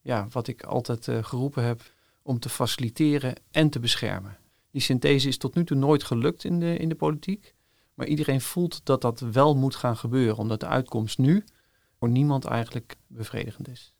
[0.01, 1.82] ja, wat ik altijd eh, geroepen heb,
[2.21, 4.38] om te faciliteren en te beschermen.
[4.71, 7.55] Die synthese is tot nu toe nooit gelukt in de, in de politiek.
[7.93, 11.43] Maar iedereen voelt dat dat wel moet gaan gebeuren, omdat de uitkomst nu
[11.99, 13.93] voor niemand eigenlijk bevredigend is.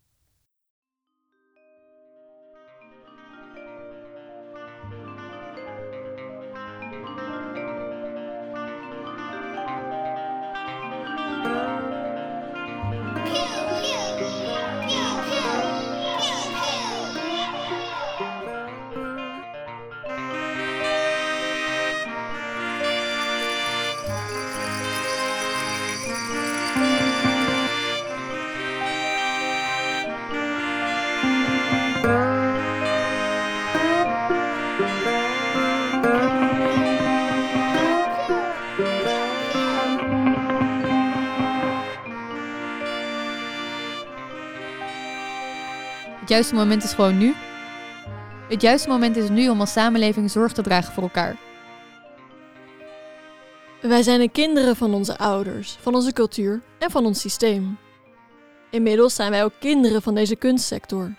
[46.28, 47.34] Het juiste moment is gewoon nu.
[48.50, 51.38] Het juiste moment is nu om als samenleving zorg te dragen voor elkaar.
[53.82, 57.78] Wij zijn de kinderen van onze ouders, van onze cultuur en van ons systeem.
[58.72, 61.16] Inmiddels zijn wij ook kinderen van deze kunstsector.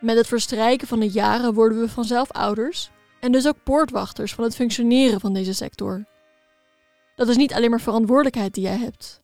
[0.00, 2.90] Met het verstrijken van de jaren worden we vanzelf ouders
[3.20, 6.04] en dus ook poortwachters van het functioneren van deze sector.
[7.16, 9.20] Dat is niet alleen maar verantwoordelijkheid die jij hebt.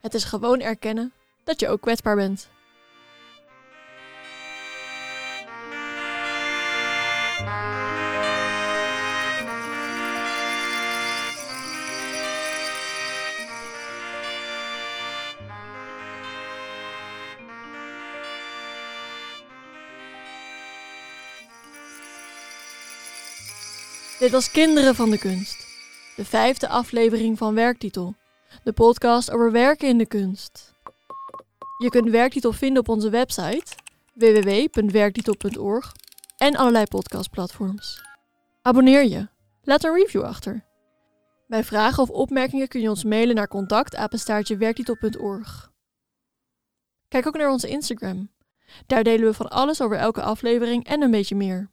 [0.00, 1.12] Het is gewoon erkennen
[1.44, 2.48] dat je ook kwetsbaar bent.
[24.20, 25.66] Dit was Kinderen van de Kunst,
[26.16, 28.14] de vijfde aflevering van Werktitel,
[28.64, 30.72] de podcast over werken in de kunst.
[31.78, 33.74] Je kunt Werktitel vinden op onze website
[34.14, 35.94] www.werktitel.org
[36.36, 38.02] en allerlei podcastplatforms.
[38.62, 39.28] Abonneer je,
[39.62, 40.64] laat een review achter.
[41.46, 45.72] Bij vragen of opmerkingen kun je ons mailen naar contactapenstaartjewerktitel.org.
[47.08, 48.30] Kijk ook naar onze Instagram.
[48.86, 51.70] Daar delen we van alles over elke aflevering en een beetje meer.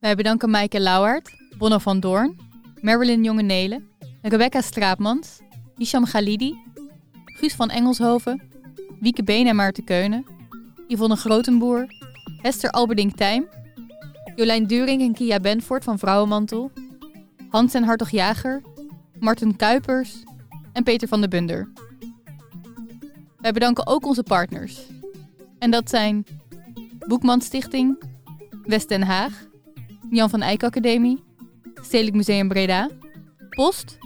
[0.00, 2.36] Wij bedanken Maaike Lauwaert, Bonno van Doorn,
[2.80, 3.88] Marilyn Jongenelen,
[4.22, 5.40] Rebecca Straatmans,
[5.76, 6.54] Hisham Galidi,
[7.24, 8.42] Guus van Engelshoven,
[9.00, 10.26] Wieke Been en Maarten Keunen,
[10.86, 11.86] Yvonne Grotenboer,
[12.42, 13.48] Hester Alberding Tijm,
[14.36, 16.72] Jolijn During en Kia Benfort van Vrouwenmantel,
[17.50, 18.62] Hans en Hartog Jager,
[19.18, 20.22] Marten Kuipers
[20.72, 21.72] en Peter van der Bunder.
[23.36, 24.80] Wij bedanken ook onze partners.
[25.58, 26.26] En dat zijn
[26.98, 28.02] Boekman Stichting,
[28.62, 29.48] West Den Haag,
[30.10, 31.22] Jan van Eyck Academie,
[31.74, 32.90] Stedelijk Museum Breda,
[33.50, 33.98] Post,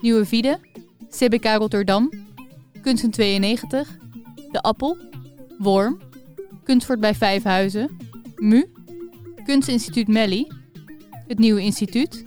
[0.00, 0.58] Nieuwe Viede,
[1.08, 2.10] CBK Rotterdam,
[2.82, 3.98] Kunsten 92,
[4.52, 4.96] De Appel,
[5.58, 5.98] Worm,
[6.64, 7.96] Kunstvoort bij Vijfhuizen,
[8.36, 8.66] MU,
[9.44, 10.50] Kunstinstituut Melly,
[11.26, 12.26] Het Nieuwe Instituut,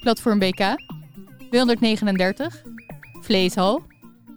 [0.00, 0.76] Platform BK,
[1.50, 2.62] 239,
[3.20, 3.82] Vleeshal,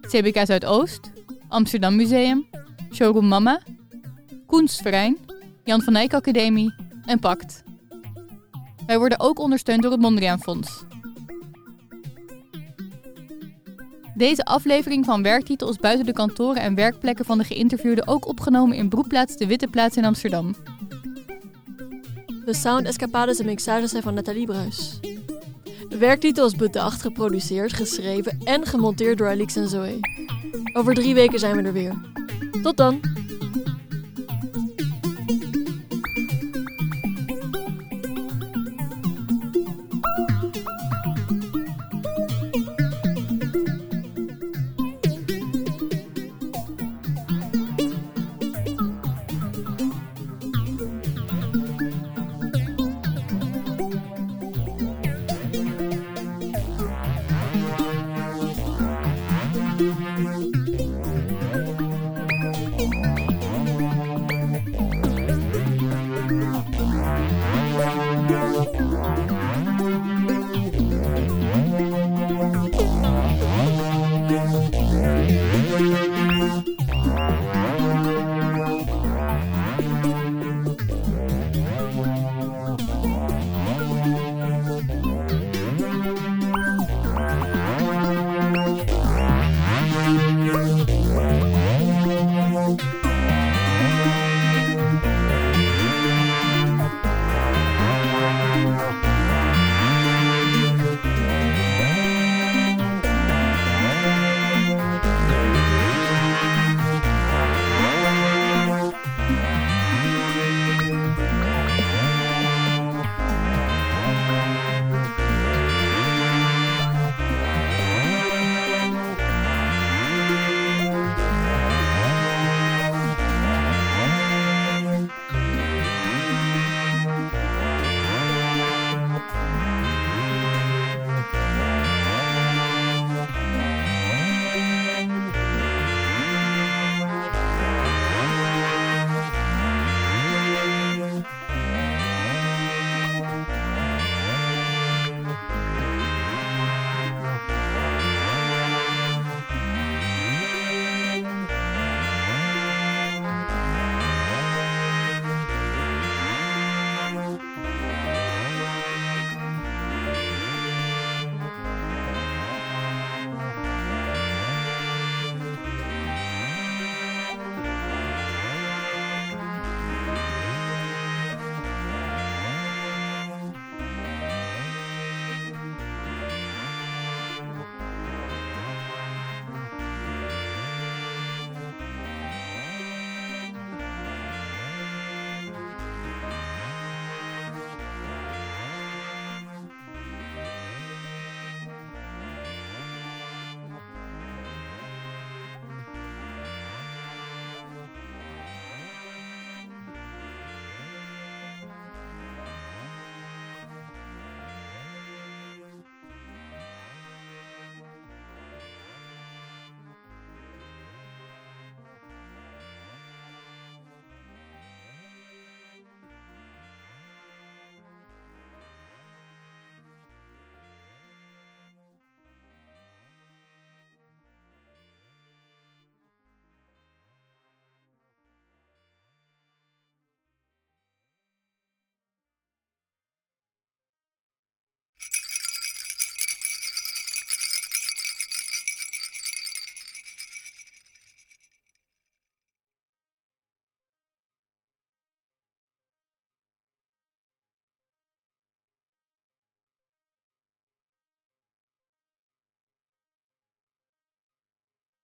[0.00, 1.12] CBK Zuidoost,
[1.48, 2.46] Amsterdam Museum,
[2.92, 3.60] Showroom Mama,
[4.46, 5.18] Kunstverein,
[5.64, 6.74] Jan van Eyck Academie
[7.06, 7.62] en Pact.
[8.86, 10.84] Wij worden ook ondersteund door het Mondriaan Fonds.
[14.14, 18.76] Deze aflevering van Werktitel is buiten de kantoren en werkplekken van de geïnterviewden ook opgenomen
[18.76, 20.54] in Broekplaats de Witte Plaats in Amsterdam.
[22.44, 25.00] De sound escapades en mixages zijn van Nathalie Bruis.
[25.88, 30.00] De werktitel bedacht, geproduceerd, geschreven en gemonteerd door Alix en Zoe.
[30.72, 31.94] Over drie weken zijn we er weer.
[32.62, 33.00] Tot dan!